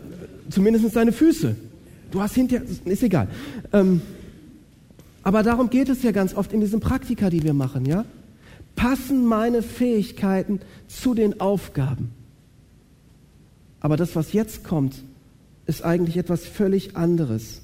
zumindest 0.51 0.93
seine 0.93 1.13
Füße. 1.13 1.57
Du 2.11 2.21
hast 2.21 2.35
hinterher, 2.35 2.65
ist 2.85 3.03
egal. 3.03 3.29
Ähm, 3.73 4.01
aber 5.23 5.43
darum 5.43 5.71
geht 5.71 5.89
es 5.89 6.03
ja 6.03 6.13
ganz 6.13 6.35
oft 6.35 6.53
in 6.53 6.61
diesen 6.61 6.81
Praktika, 6.81 7.31
die 7.31 7.43
wir 7.43 7.55
machen, 7.55 7.87
ja? 7.87 8.05
Passen 8.77 9.25
meine 9.25 9.63
Fähigkeiten 9.63 10.61
zu 10.87 11.15
den 11.15 11.41
Aufgaben? 11.41 12.11
Aber 13.81 13.97
das, 13.97 14.15
was 14.17 14.33
jetzt 14.33 14.65
kommt, 14.65 15.03
ist 15.67 15.85
eigentlich 15.85 16.17
etwas 16.17 16.47
völlig 16.47 16.97
anderes. 16.97 17.63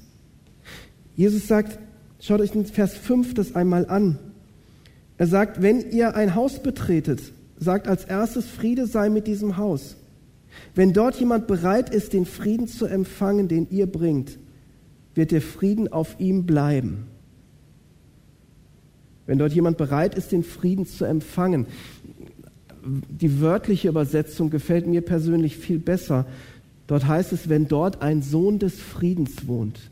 Jesus 1.15 1.47
sagt, 1.47 1.77
schaut 2.19 2.41
euch 2.41 2.55
in 2.55 2.65
Vers 2.65 2.95
5 2.95 3.33
das 3.33 3.55
einmal 3.55 3.87
an. 3.87 4.17
Er 5.17 5.27
sagt, 5.27 5.61
wenn 5.61 5.91
ihr 5.91 6.15
ein 6.15 6.33
Haus 6.33 6.63
betretet, 6.63 7.21
sagt 7.59 7.87
als 7.87 8.05
erstes, 8.05 8.47
Friede 8.47 8.87
sei 8.87 9.09
mit 9.09 9.27
diesem 9.27 9.57
Haus. 9.57 9.95
Wenn 10.75 10.93
dort 10.93 11.15
jemand 11.19 11.47
bereit 11.47 11.89
ist, 11.89 12.13
den 12.13 12.25
Frieden 12.25 12.67
zu 12.67 12.85
empfangen, 12.85 13.47
den 13.47 13.67
ihr 13.69 13.87
bringt, 13.87 14.37
wird 15.15 15.31
der 15.31 15.41
Frieden 15.41 15.91
auf 15.91 16.19
ihm 16.19 16.45
bleiben. 16.45 17.07
Wenn 19.25 19.37
dort 19.37 19.53
jemand 19.53 19.77
bereit 19.77 20.15
ist, 20.15 20.31
den 20.31 20.43
Frieden 20.43 20.85
zu 20.85 21.05
empfangen, 21.05 21.67
die 22.83 23.39
wörtliche 23.39 23.89
Übersetzung 23.89 24.49
gefällt 24.49 24.87
mir 24.87 25.01
persönlich 25.01 25.57
viel 25.57 25.79
besser. 25.79 26.25
Dort 26.87 27.07
heißt 27.07 27.31
es, 27.31 27.47
wenn 27.47 27.67
dort 27.67 28.01
ein 28.01 28.21
Sohn 28.21 28.59
des 28.59 28.79
Friedens 28.79 29.47
wohnt. 29.47 29.91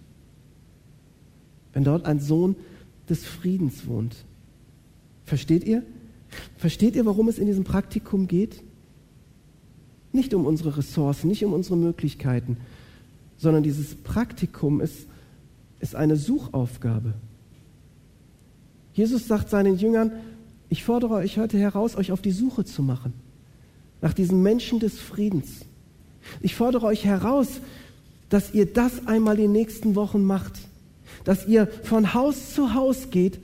Wenn 1.74 1.84
dort 1.84 2.06
ein 2.06 2.20
Sohn 2.20 2.56
des 3.08 3.26
Friedens 3.26 3.88
wohnt. 3.88 4.26
Versteht 5.26 5.64
ihr? 5.64 5.84
Versteht 6.58 6.96
ihr, 6.96 7.06
warum 7.06 7.28
es 7.28 7.40
in 7.40 7.46
diesem 7.46 7.64
Praktikum 7.64 8.28
geht? 8.28 8.64
Nicht 10.12 10.34
um 10.34 10.46
unsere 10.46 10.78
Ressourcen, 10.78 11.28
nicht 11.28 11.46
um 11.46 11.54
unsere 11.54 11.78
Möglichkeiten, 11.78 12.58
sondern 13.38 13.64
dieses 13.64 13.96
Praktikum 13.96 14.82
ist, 14.82 15.08
ist 15.80 15.96
eine 15.96 16.16
Suchaufgabe. 16.16 17.14
Jesus 18.94 19.28
sagt 19.28 19.50
seinen 19.50 19.78
Jüngern, 19.78 20.12
ich 20.70 20.84
fordere 20.84 21.16
euch 21.16 21.38
heute 21.38 21.58
heraus, 21.58 21.96
euch 21.96 22.12
auf 22.12 22.22
die 22.22 22.32
Suche 22.32 22.66
zu 22.66 22.84
machen 22.84 23.14
nach 24.02 24.14
diesen 24.14 24.42
Menschen 24.42 24.80
des 24.80 25.00
Friedens. 25.00 25.66
Ich 26.42 26.56
fordere 26.56 26.86
euch 26.88 27.06
heraus, 27.06 27.62
dass 28.30 28.54
ihr 28.54 28.66
das 28.66 29.08
einmal 29.08 29.36
die 29.36 29.48
nächsten 29.48 29.96
Wochen 29.96 30.24
macht, 30.24 30.54
dass 31.24 31.48
ihr 31.48 31.68
von 31.84 32.14
Haus 32.14 32.54
zu 32.54 32.74
Haus 32.74 33.10
geht 33.10 33.40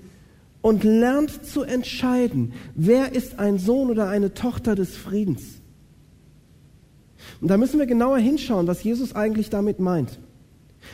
und 0.62 0.84
lernt 0.84 1.46
zu 1.46 1.64
entscheiden, 1.64 2.54
wer 2.76 3.14
ist 3.14 3.40
ein 3.40 3.60
Sohn 3.60 3.90
oder 3.90 4.08
eine 4.08 4.34
Tochter 4.34 4.76
des 4.76 4.96
Friedens. 4.96 5.44
Und 7.46 7.50
da 7.50 7.58
müssen 7.58 7.78
wir 7.78 7.86
genauer 7.86 8.18
hinschauen, 8.18 8.66
was 8.66 8.84
Jesus 8.84 9.14
eigentlich 9.14 9.52
damit 9.52 9.80
meint. 9.80 10.18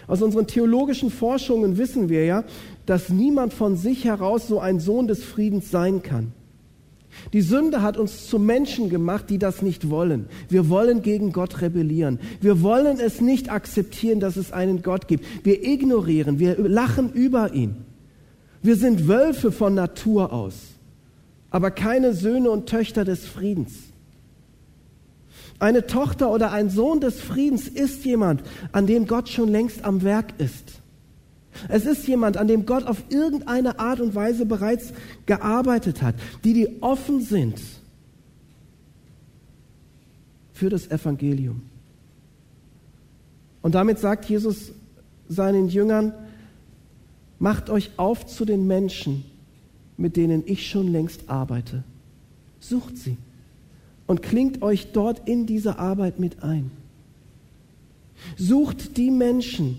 Aus 0.05 0.21
unseren 0.21 0.47
theologischen 0.47 1.09
Forschungen 1.09 1.77
wissen 1.77 2.09
wir 2.09 2.25
ja, 2.25 2.43
dass 2.85 3.07
niemand 3.07 3.53
von 3.53 3.77
sich 3.77 4.03
heraus 4.03 4.49
so 4.49 4.59
ein 4.59 4.81
Sohn 4.81 5.07
des 5.07 5.23
Friedens 5.23 5.71
sein 5.71 6.03
kann. 6.03 6.33
Die 7.31 7.39
Sünde 7.39 7.81
hat 7.81 7.95
uns 7.95 8.27
zu 8.27 8.37
Menschen 8.37 8.89
gemacht, 8.89 9.29
die 9.29 9.37
das 9.37 9.61
nicht 9.61 9.89
wollen. 9.89 10.25
Wir 10.49 10.67
wollen 10.67 11.01
gegen 11.01 11.31
Gott 11.31 11.61
rebellieren. 11.61 12.19
Wir 12.41 12.61
wollen 12.61 12.99
es 12.99 13.21
nicht 13.21 13.49
akzeptieren, 13.49 14.19
dass 14.19 14.35
es 14.35 14.51
einen 14.51 14.81
Gott 14.81 15.07
gibt. 15.07 15.23
Wir 15.45 15.65
ignorieren, 15.65 16.37
wir 16.37 16.59
lachen 16.59 17.13
über 17.13 17.53
ihn. 17.53 17.77
Wir 18.61 18.75
sind 18.75 19.07
Wölfe 19.07 19.53
von 19.53 19.73
Natur 19.73 20.33
aus, 20.33 20.55
aber 21.49 21.71
keine 21.71 22.13
Söhne 22.13 22.51
und 22.51 22.67
Töchter 22.67 23.05
des 23.05 23.25
Friedens. 23.25 23.90
Eine 25.61 25.85
Tochter 25.85 26.31
oder 26.31 26.51
ein 26.51 26.71
Sohn 26.71 27.01
des 27.01 27.21
Friedens 27.21 27.67
ist 27.67 28.03
jemand, 28.03 28.41
an 28.71 28.87
dem 28.87 29.05
Gott 29.05 29.29
schon 29.29 29.47
längst 29.47 29.85
am 29.85 30.01
Werk 30.01 30.33
ist. 30.39 30.81
Es 31.69 31.85
ist 31.85 32.07
jemand, 32.07 32.37
an 32.37 32.47
dem 32.47 32.65
Gott 32.65 32.87
auf 32.87 33.03
irgendeine 33.09 33.77
Art 33.77 33.99
und 33.99 34.15
Weise 34.15 34.47
bereits 34.47 34.91
gearbeitet 35.27 36.01
hat, 36.01 36.15
die 36.43 36.53
die 36.53 36.81
offen 36.81 37.21
sind 37.21 37.61
für 40.51 40.69
das 40.69 40.89
Evangelium. 40.89 41.61
Und 43.61 43.75
damit 43.75 43.99
sagt 43.99 44.25
Jesus 44.25 44.71
seinen 45.29 45.69
Jüngern, 45.69 46.11
macht 47.37 47.69
euch 47.69 47.91
auf 47.97 48.25
zu 48.25 48.45
den 48.45 48.65
Menschen, 48.65 49.25
mit 49.95 50.17
denen 50.17 50.41
ich 50.47 50.67
schon 50.67 50.91
längst 50.91 51.29
arbeite. 51.29 51.83
Sucht 52.59 52.97
sie 52.97 53.17
und 54.11 54.21
klingt 54.21 54.61
euch 54.61 54.91
dort 54.91 55.25
in 55.25 55.45
diese 55.45 55.79
Arbeit 55.79 56.19
mit 56.19 56.43
ein. 56.43 56.69
Sucht 58.35 58.97
die 58.97 59.09
Menschen, 59.09 59.77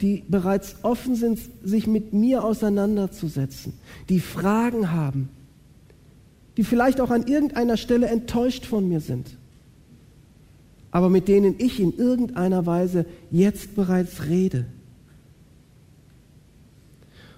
die 0.00 0.24
bereits 0.26 0.74
offen 0.82 1.14
sind, 1.14 1.38
sich 1.62 1.86
mit 1.86 2.12
mir 2.12 2.42
auseinanderzusetzen, 2.42 3.74
die 4.08 4.18
Fragen 4.18 4.90
haben, 4.90 5.28
die 6.56 6.64
vielleicht 6.64 7.00
auch 7.00 7.12
an 7.12 7.28
irgendeiner 7.28 7.76
Stelle 7.76 8.08
enttäuscht 8.08 8.66
von 8.66 8.88
mir 8.88 8.98
sind, 8.98 9.36
aber 10.90 11.08
mit 11.08 11.28
denen 11.28 11.54
ich 11.58 11.78
in 11.78 11.96
irgendeiner 11.96 12.66
Weise 12.66 13.06
jetzt 13.30 13.76
bereits 13.76 14.26
rede. 14.26 14.66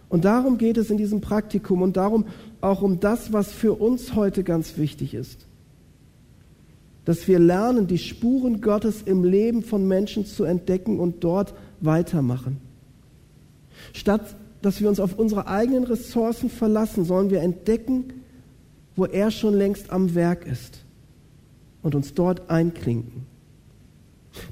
Und 0.08 0.24
darum 0.24 0.56
geht 0.56 0.78
es 0.78 0.88
in 0.88 0.96
diesem 0.96 1.20
Praktikum 1.20 1.82
und 1.82 1.98
darum 1.98 2.24
auch 2.62 2.80
um 2.80 2.98
das, 2.98 3.30
was 3.30 3.52
für 3.52 3.74
uns 3.74 4.14
heute 4.14 4.42
ganz 4.42 4.78
wichtig 4.78 5.12
ist. 5.12 5.49
Dass 7.04 7.26
wir 7.26 7.38
lernen, 7.38 7.86
die 7.86 7.98
Spuren 7.98 8.60
Gottes 8.60 9.02
im 9.02 9.24
Leben 9.24 9.62
von 9.62 9.88
Menschen 9.88 10.26
zu 10.26 10.44
entdecken 10.44 11.00
und 11.00 11.24
dort 11.24 11.54
weitermachen. 11.80 12.58
Statt 13.92 14.36
dass 14.62 14.80
wir 14.80 14.88
uns 14.88 15.00
auf 15.00 15.18
unsere 15.18 15.46
eigenen 15.46 15.84
Ressourcen 15.84 16.50
verlassen, 16.50 17.04
sollen 17.04 17.30
wir 17.30 17.40
entdecken, 17.40 18.12
wo 18.94 19.06
er 19.06 19.30
schon 19.30 19.54
längst 19.54 19.90
am 19.90 20.14
Werk 20.14 20.46
ist 20.46 20.84
und 21.82 21.94
uns 21.94 22.14
dort 22.14 22.50
einklinken. 22.50 23.26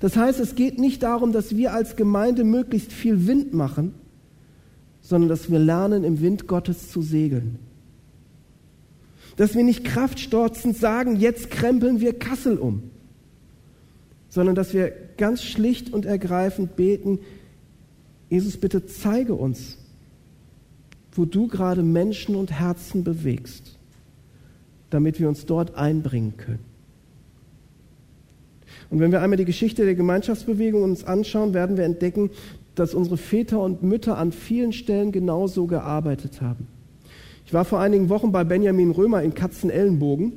Das 0.00 0.16
heißt, 0.16 0.40
es 0.40 0.54
geht 0.54 0.78
nicht 0.78 1.02
darum, 1.02 1.32
dass 1.32 1.56
wir 1.56 1.72
als 1.72 1.96
Gemeinde 1.96 2.44
möglichst 2.44 2.92
viel 2.92 3.26
Wind 3.26 3.52
machen, 3.52 3.94
sondern 5.00 5.28
dass 5.28 5.50
wir 5.50 5.58
lernen, 5.58 6.04
im 6.04 6.20
Wind 6.20 6.48
Gottes 6.48 6.90
zu 6.90 7.02
segeln. 7.02 7.58
Dass 9.38 9.54
wir 9.54 9.62
nicht 9.62 9.84
kraftstorzend 9.84 10.76
sagen, 10.76 11.14
jetzt 11.16 11.50
krempeln 11.50 12.00
wir 12.00 12.18
Kassel 12.18 12.58
um, 12.58 12.82
sondern 14.28 14.56
dass 14.56 14.74
wir 14.74 14.92
ganz 15.16 15.44
schlicht 15.44 15.92
und 15.92 16.04
ergreifend 16.04 16.74
beten, 16.74 17.20
Jesus, 18.28 18.56
bitte 18.56 18.84
zeige 18.84 19.34
uns, 19.34 19.78
wo 21.12 21.24
du 21.24 21.46
gerade 21.46 21.84
Menschen 21.84 22.34
und 22.34 22.50
Herzen 22.50 23.04
bewegst, 23.04 23.78
damit 24.90 25.20
wir 25.20 25.28
uns 25.28 25.46
dort 25.46 25.76
einbringen 25.76 26.36
können. 26.36 26.64
Und 28.90 28.98
wenn 28.98 29.12
wir 29.12 29.22
einmal 29.22 29.36
die 29.36 29.44
Geschichte 29.44 29.84
der 29.84 29.94
Gemeinschaftsbewegung 29.94 30.82
uns 30.82 31.04
anschauen, 31.04 31.54
werden 31.54 31.76
wir 31.76 31.84
entdecken, 31.84 32.30
dass 32.74 32.92
unsere 32.92 33.16
Väter 33.16 33.62
und 33.62 33.84
Mütter 33.84 34.18
an 34.18 34.32
vielen 34.32 34.72
Stellen 34.72 35.12
genauso 35.12 35.68
gearbeitet 35.68 36.40
haben. 36.42 36.66
Ich 37.48 37.54
war 37.54 37.64
vor 37.64 37.80
einigen 37.80 38.10
Wochen 38.10 38.30
bei 38.30 38.44
Benjamin 38.44 38.90
Römer 38.90 39.22
in 39.22 39.32
Katzenellenbogen 39.32 40.34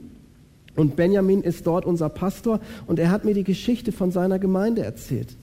und 0.77 0.95
Benjamin 0.95 1.41
ist 1.41 1.67
dort 1.67 1.85
unser 1.85 2.07
Pastor 2.07 2.61
und 2.87 2.99
er 2.99 3.11
hat 3.11 3.25
mir 3.25 3.33
die 3.33 3.43
Geschichte 3.43 3.91
von 3.91 4.11
seiner 4.11 4.39
Gemeinde 4.39 4.81
erzählt. 4.85 5.35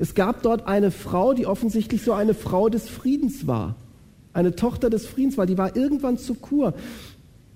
Es 0.00 0.16
gab 0.16 0.42
dort 0.42 0.66
eine 0.66 0.90
Frau, 0.90 1.34
die 1.34 1.46
offensichtlich 1.46 2.02
so 2.02 2.14
eine 2.14 2.34
Frau 2.34 2.68
des 2.68 2.88
Friedens 2.88 3.46
war. 3.46 3.76
Eine 4.32 4.56
Tochter 4.56 4.90
des 4.90 5.06
Friedens 5.06 5.38
war. 5.38 5.46
Die 5.46 5.56
war 5.56 5.76
irgendwann 5.76 6.18
zu 6.18 6.34
Kur 6.34 6.74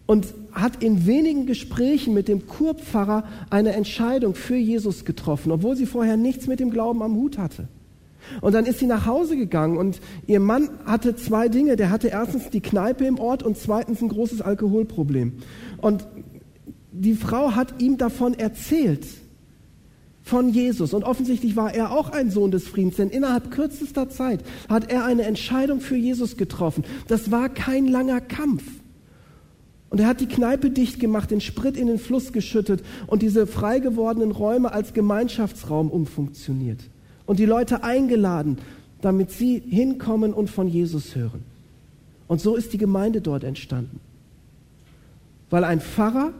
und 0.07 0.25
hat 0.53 0.81
in 0.81 1.09
wenigen 1.09 1.47
Gesprächen 1.47 2.15
mit 2.15 2.29
dem 2.29 2.47
Kurpfarrer 2.47 3.25
eine 3.51 3.73
Entscheidung 3.73 4.37
für 4.37 4.55
Jesus 4.55 5.05
getroffen, 5.05 5.51
obwohl 5.51 5.75
sie 5.75 5.87
vorher 5.87 6.17
nichts 6.17 6.47
mit 6.47 6.61
dem 6.61 6.71
Glauben 6.71 7.03
am 7.03 7.17
Hut 7.17 7.39
hatte. 7.39 7.67
Und 8.41 8.55
dann 8.55 8.67
ist 8.67 8.79
sie 8.79 8.87
nach 8.87 9.07
Hause 9.07 9.37
gegangen 9.37 9.77
und 9.77 10.01
ihr 10.27 10.41
Mann 10.41 10.71
hatte 10.85 11.17
zwei 11.17 11.49
Dinge. 11.49 11.77
Der 11.77 11.91
hatte 11.91 12.09
erstens 12.09 12.51
die 12.51 12.61
Kneipe 12.61 13.05
im 13.05 13.19
Ort 13.19 13.43
und 13.43 13.57
zweitens 13.57 14.03
ein 14.03 14.09
großes 14.09 14.43
Alkoholproblem. 14.43 15.35
Und 15.79 16.07
die 16.93 17.15
Frau 17.15 17.55
hat 17.55 17.81
ihm 17.81 17.99
davon 17.99 18.35
erzählt 18.35 19.07
von 20.23 20.51
Jesus. 20.51 20.95
Und 20.95 21.05
offensichtlich 21.05 21.57
war 21.57 21.75
er 21.75 21.91
auch 21.91 22.11
ein 22.11 22.31
Sohn 22.31 22.51
des 22.51 22.69
Friedens, 22.69 22.97
denn 22.97 23.11
innerhalb 23.11 23.51
kürzester 23.51 24.09
Zeit 24.09 24.45
hat 24.69 24.91
er 24.91 25.05
eine 25.05 25.23
Entscheidung 25.23 25.81
für 25.81 25.97
Jesus 25.97 26.37
getroffen. 26.37 26.85
Das 27.09 27.31
war 27.31 27.49
kein 27.49 27.89
langer 27.89 28.21
Kampf. 28.21 28.63
Und 29.91 30.01
er 30.01 30.07
hat 30.07 30.21
die 30.21 30.27
Kneipe 30.27 30.71
dicht 30.71 31.01
gemacht, 31.01 31.31
den 31.31 31.43
Sprit 31.43 31.77
in 31.77 31.87
den 31.87 31.99
Fluss 31.99 32.33
geschüttet 32.33 32.83
und 33.07 33.21
diese 33.21 33.47
frei 33.47 33.79
gewordenen 33.79 34.31
Räume 34.31 34.73
als 34.73 34.95
Gemeinschaftsraum 34.95 35.91
umfunktioniert. 35.91 36.81
Und 37.27 37.39
die 37.39 37.47
Leute 37.47 37.85
eingeladen, 37.85 38.59
damit 39.01 39.31
sie 39.31 39.59
hinkommen 39.61 40.33
und 40.33 40.49
von 40.49 40.69
Jesus 40.69 41.15
hören. 41.15 41.43
Und 42.29 42.41
so 42.41 42.57
ist 42.57 42.73
die 42.73 42.79
Gemeinde 42.79 43.21
dort 43.21 43.45
entstanden. 43.45 44.01
Weil 45.51 45.65
ein 45.65 45.81
Pfarrer 45.81 46.33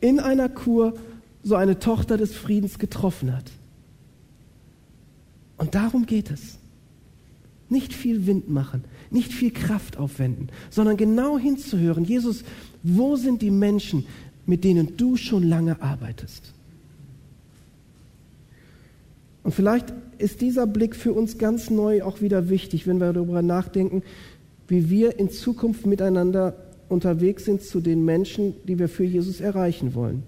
in 0.00 0.20
einer 0.20 0.48
Kur 0.48 0.94
so 1.42 1.54
eine 1.54 1.78
Tochter 1.78 2.16
des 2.16 2.34
Friedens 2.34 2.78
getroffen 2.78 3.36
hat. 3.36 3.50
Und 5.58 5.74
darum 5.74 6.06
geht 6.06 6.30
es. 6.30 6.58
Nicht 7.68 7.92
viel 7.92 8.26
Wind 8.26 8.50
machen, 8.50 8.84
nicht 9.10 9.32
viel 9.32 9.50
Kraft 9.50 9.96
aufwenden, 9.96 10.48
sondern 10.70 10.96
genau 10.96 11.38
hinzuhören, 11.38 12.04
Jesus, 12.04 12.44
wo 12.82 13.16
sind 13.16 13.42
die 13.42 13.50
Menschen, 13.50 14.06
mit 14.46 14.64
denen 14.64 14.96
du 14.96 15.16
schon 15.16 15.42
lange 15.42 15.80
arbeitest? 15.80 16.53
Und 19.44 19.54
vielleicht 19.54 19.92
ist 20.18 20.40
dieser 20.40 20.66
Blick 20.66 20.96
für 20.96 21.12
uns 21.12 21.38
ganz 21.38 21.70
neu 21.70 22.02
auch 22.02 22.20
wieder 22.20 22.48
wichtig, 22.48 22.86
wenn 22.86 22.98
wir 22.98 23.12
darüber 23.12 23.42
nachdenken, 23.42 24.02
wie 24.66 24.90
wir 24.90 25.18
in 25.18 25.30
Zukunft 25.30 25.86
miteinander 25.86 26.56
unterwegs 26.88 27.44
sind 27.44 27.62
zu 27.62 27.80
den 27.80 28.04
Menschen, 28.04 28.54
die 28.66 28.78
wir 28.78 28.88
für 28.88 29.04
Jesus 29.04 29.40
erreichen 29.40 29.94
wollen. 29.94 30.22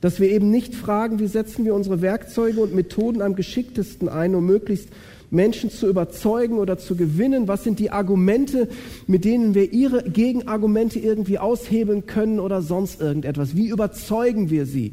Dass 0.00 0.20
wir 0.20 0.30
eben 0.30 0.50
nicht 0.50 0.74
fragen, 0.74 1.18
wie 1.18 1.26
setzen 1.26 1.64
wir 1.64 1.74
unsere 1.74 2.00
Werkzeuge 2.02 2.60
und 2.60 2.74
Methoden 2.74 3.22
am 3.22 3.34
geschicktesten 3.34 4.08
ein, 4.08 4.34
um 4.34 4.46
möglichst 4.46 4.88
Menschen 5.30 5.70
zu 5.70 5.88
überzeugen 5.88 6.58
oder 6.58 6.78
zu 6.78 6.94
gewinnen? 6.94 7.48
Was 7.48 7.64
sind 7.64 7.80
die 7.80 7.90
Argumente, 7.90 8.68
mit 9.08 9.24
denen 9.24 9.54
wir 9.54 9.72
ihre 9.72 10.04
Gegenargumente 10.04 11.00
irgendwie 11.00 11.38
aushebeln 11.40 12.06
können 12.06 12.38
oder 12.38 12.62
sonst 12.62 13.00
irgendetwas? 13.00 13.56
Wie 13.56 13.68
überzeugen 13.68 14.50
wir 14.50 14.66
sie? 14.66 14.92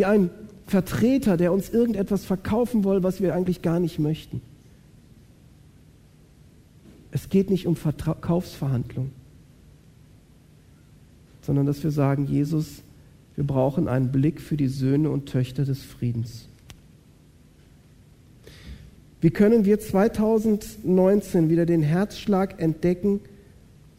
Wie 0.00 0.06
ein 0.06 0.30
Vertreter, 0.66 1.36
der 1.36 1.52
uns 1.52 1.68
irgendetwas 1.68 2.24
verkaufen 2.24 2.84
will, 2.84 3.02
was 3.02 3.20
wir 3.20 3.34
eigentlich 3.34 3.60
gar 3.60 3.80
nicht 3.80 3.98
möchten. 3.98 4.40
Es 7.10 7.28
geht 7.28 7.50
nicht 7.50 7.66
um 7.66 7.76
Verkaufsverhandlungen, 7.76 9.12
sondern 11.42 11.66
dass 11.66 11.84
wir 11.84 11.90
sagen, 11.90 12.24
Jesus, 12.24 12.82
Wir 13.36 13.46
brauchen 13.46 13.88
einen 13.88 14.10
Blick 14.10 14.40
für 14.40 14.56
die 14.56 14.68
Söhne 14.68 15.10
und 15.10 15.26
Töchter 15.26 15.66
des 15.66 15.82
Friedens. 15.82 16.48
Wie 19.20 19.30
können 19.30 19.66
wir 19.66 19.80
2019 19.80 21.50
wieder 21.50 21.66
den 21.66 21.82
Herzschlag 21.82 22.58
entdecken, 22.60 23.20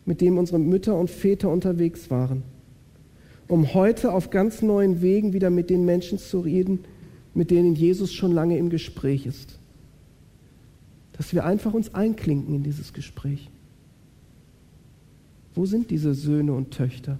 mit 0.05 0.19
dem 0.19 0.39
unsere 0.39 0.57
Mütter 0.57 0.95
und 0.95 1.11
Väter 1.11 1.49
unterwegs 1.49 2.09
waren, 2.09 2.41
um 3.51 3.73
heute 3.73 4.13
auf 4.13 4.29
ganz 4.29 4.61
neuen 4.61 5.01
Wegen 5.01 5.33
wieder 5.33 5.49
mit 5.49 5.69
den 5.69 5.83
Menschen 5.83 6.17
zu 6.17 6.39
reden, 6.39 6.85
mit 7.33 7.51
denen 7.51 7.75
Jesus 7.75 8.13
schon 8.13 8.31
lange 8.31 8.57
im 8.57 8.69
Gespräch 8.69 9.25
ist? 9.25 9.59
Dass 11.11 11.33
wir 11.33 11.43
einfach 11.43 11.73
uns 11.73 11.93
einklinken 11.93 12.55
in 12.55 12.63
dieses 12.63 12.93
Gespräch. 12.93 13.49
Wo 15.53 15.65
sind 15.65 15.91
diese 15.91 16.13
Söhne 16.13 16.53
und 16.53 16.71
Töchter? 16.71 17.19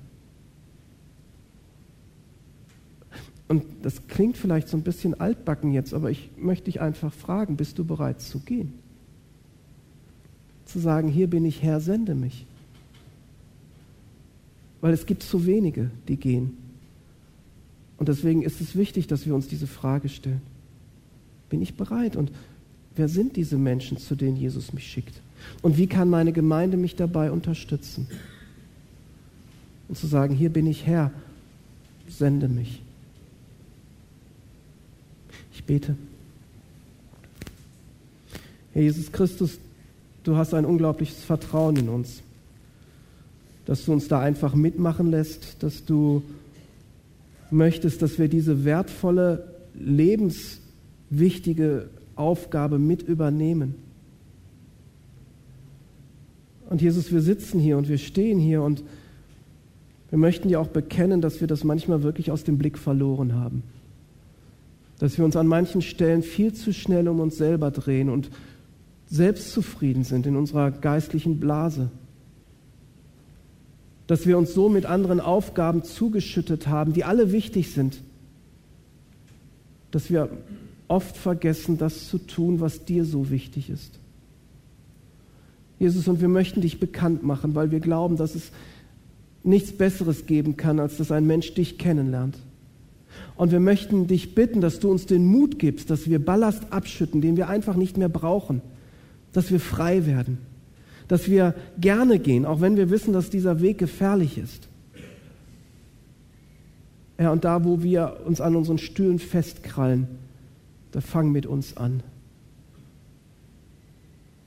Und 3.50 3.66
das 3.82 4.08
klingt 4.08 4.38
vielleicht 4.38 4.70
so 4.70 4.78
ein 4.78 4.84
bisschen 4.84 5.20
altbacken 5.20 5.74
jetzt, 5.74 5.94
aber 5.94 6.12
ich 6.12 6.30
möchte 6.38 6.66
dich 6.66 6.80
einfach 6.80 7.12
fragen, 7.12 7.58
bist 7.58 7.78
du 7.78 7.84
bereit 7.84 8.22
zu 8.22 8.40
gehen? 8.40 8.76
Zu 10.64 10.80
sagen, 10.80 11.10
hier 11.10 11.30
bin 11.30 11.44
ich 11.44 11.62
Herr, 11.62 11.82
sende 11.82 12.16
mich. 12.16 12.48
Weil 14.82 14.94
es 14.94 15.06
gibt 15.06 15.24
zu 15.24 15.46
wenige, 15.46 15.92
die 16.08 16.18
gehen. 16.18 16.58
Und 17.98 18.10
deswegen 18.10 18.42
ist 18.42 18.60
es 18.62 18.76
wichtig, 18.76 19.08
dass 19.08 19.26
wir 19.26 19.36
uns 19.36 19.48
diese 19.48 19.68
Frage 19.68 20.10
stellen. 20.10 20.42
Bin 21.50 21.62
ich 21.62 21.76
bereit? 21.76 22.16
Und 22.16 22.32
wer 22.96 23.08
sind 23.08 23.36
diese 23.36 23.58
Menschen, 23.58 23.98
zu 23.98 24.16
denen 24.16 24.38
Jesus 24.38 24.74
mich 24.74 24.88
schickt? 24.88 25.22
Und 25.62 25.78
wie 25.78 25.88
kann 25.88 26.10
meine 26.10 26.32
Gemeinde 26.32 26.78
mich 26.78 26.96
dabei 26.96 27.32
unterstützen? 27.32 28.08
Und 29.88 29.98
zu 29.98 30.08
sagen, 30.08 30.34
hier 30.34 30.50
bin 30.50 30.66
ich 30.66 30.86
Herr, 30.86 31.12
sende 32.08 32.48
mich. 32.48 32.82
Ich 35.54 35.64
bete. 35.64 35.96
Herr 38.74 38.82
Jesus 38.82 39.12
Christus, 39.12 39.60
du 40.24 40.38
hast 40.38 40.54
ein 40.54 40.66
unglaubliches 40.66 41.24
Vertrauen 41.24 41.76
in 41.76 41.90
uns, 41.90 42.22
dass 43.66 43.86
du 43.86 43.94
uns 43.94 44.08
da 44.08 44.20
einfach 44.20 44.56
mitmachen 44.56 45.12
lässt, 45.12 45.62
dass 45.64 45.86
du 45.86 46.24
möchtest, 47.50 48.02
dass 48.02 48.20
wir 48.20 48.28
diese 48.28 48.66
wertvolle, 48.66 49.56
lebenswichtige 49.74 51.90
Aufgabe 52.16 52.80
mit 52.80 53.04
übernehmen. 53.04 53.76
Und 56.70 56.82
Jesus, 56.82 57.12
wir 57.12 57.22
sitzen 57.22 57.60
hier 57.60 57.78
und 57.78 57.90
wir 57.90 57.98
stehen 57.98 58.40
hier 58.40 58.64
und 58.64 58.84
wir 60.10 60.18
möchten 60.18 60.48
dir 60.48 60.60
auch 60.60 60.68
bekennen, 60.68 61.22
dass 61.22 61.42
wir 61.42 61.48
das 61.48 61.64
manchmal 61.64 62.04
wirklich 62.04 62.32
aus 62.32 62.44
dem 62.44 62.58
Blick 62.58 62.78
verloren 62.78 63.36
haben 63.36 63.64
dass 65.02 65.18
wir 65.18 65.26
uns 65.26 65.36
an 65.36 65.48
manchen 65.48 65.82
Stellen 65.82 66.22
viel 66.22 66.54
zu 66.54 66.74
schnell 66.74 67.08
um 67.08 67.20
uns 67.20 67.36
selber 67.36 67.72
drehen 67.72 68.08
und 68.08 68.30
selbstzufrieden 69.08 70.04
sind 70.04 70.28
in 70.28 70.36
unserer 70.36 70.70
geistlichen 70.70 71.40
Blase. 71.40 71.90
Dass 74.12 74.28
wir 74.28 74.38
uns 74.38 74.54
so 74.54 74.68
mit 74.68 74.86
anderen 74.86 75.22
Aufgaben 75.22 75.86
zugeschüttet 75.86 76.68
haben, 76.68 76.92
die 76.92 77.06
alle 77.06 77.32
wichtig 77.32 77.72
sind. 77.72 78.02
Dass 79.92 80.10
wir 80.10 80.30
oft 80.90 81.16
vergessen, 81.16 81.78
das 81.78 82.10
zu 82.10 82.18
tun, 82.18 82.60
was 82.60 82.84
dir 82.84 83.06
so 83.06 83.30
wichtig 83.30 83.70
ist. 83.70 84.00
Jesus, 85.80 86.10
und 86.10 86.20
wir 86.20 86.28
möchten 86.28 86.60
dich 86.60 86.78
bekannt 86.78 87.24
machen, 87.24 87.56
weil 87.56 87.72
wir 87.72 87.80
glauben, 87.80 88.18
dass 88.18 88.36
es 88.36 88.52
nichts 89.46 89.72
Besseres 89.72 90.26
geben 90.26 90.58
kann, 90.58 90.82
als 90.82 90.98
dass 90.98 91.14
ein 91.14 91.26
Mensch 91.26 91.54
dich 91.54 91.78
kennenlernt. 91.78 92.38
Und 93.38 93.54
wir 93.54 93.62
möchten 93.62 94.08
dich 94.08 94.36
bitten, 94.36 94.60
dass 94.60 94.82
du 94.82 94.92
uns 94.92 95.06
den 95.06 95.26
Mut 95.26 95.58
gibst, 95.58 95.90
dass 95.90 96.10
wir 96.10 96.20
Ballast 96.20 96.74
abschütten, 96.74 97.22
den 97.22 97.38
wir 97.38 97.48
einfach 97.48 97.78
nicht 97.78 97.96
mehr 97.96 98.10
brauchen, 98.10 98.62
dass 99.32 99.52
wir 99.52 99.62
frei 99.62 100.06
werden, 100.06 100.38
dass 101.12 101.30
wir 101.30 101.56
gerne 101.78 102.20
gehen, 102.20 102.46
auch 102.46 102.62
wenn 102.62 102.78
wir 102.78 102.90
wissen, 102.90 103.12
dass 103.12 103.30
dieser 103.30 103.60
Weg 103.60 103.80
gefährlich 103.80 104.38
ist. 104.38 104.70
Ja, 107.20 107.34
und 107.34 107.44
da, 107.44 107.66
wo 107.66 107.84
wir 107.84 108.22
uns 108.26 108.40
an 108.40 108.56
unseren 108.56 108.78
Stühlen 108.78 109.20
festkrallen, 109.20 110.08
da 110.94 111.02
fang 111.02 111.34
mit 111.34 111.46
uns 111.46 111.76
an. 111.76 112.02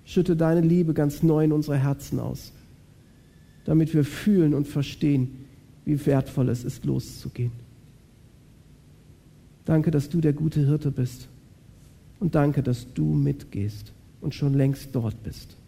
Schütte 0.06 0.36
deine 0.36 0.62
Liebe 0.62 0.94
ganz 0.94 1.22
neu 1.22 1.44
in 1.44 1.52
unsere 1.52 1.76
Herzen 1.76 2.18
aus, 2.18 2.50
damit 3.66 3.92
wir 3.92 4.02
fühlen 4.02 4.54
und 4.54 4.66
verstehen, 4.66 5.44
wie 5.84 6.06
wertvoll 6.06 6.48
es 6.48 6.64
ist, 6.64 6.86
loszugehen. 6.86 7.52
Danke, 9.66 9.90
dass 9.90 10.08
du 10.08 10.22
der 10.22 10.32
gute 10.32 10.64
Hirte 10.64 10.90
bist. 10.90 11.28
Und 12.20 12.34
danke, 12.34 12.62
dass 12.62 12.90
du 12.94 13.04
mitgehst 13.04 13.92
und 14.22 14.34
schon 14.34 14.54
längst 14.54 14.94
dort 14.94 15.22
bist. 15.22 15.58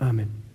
Amen. 0.00 0.45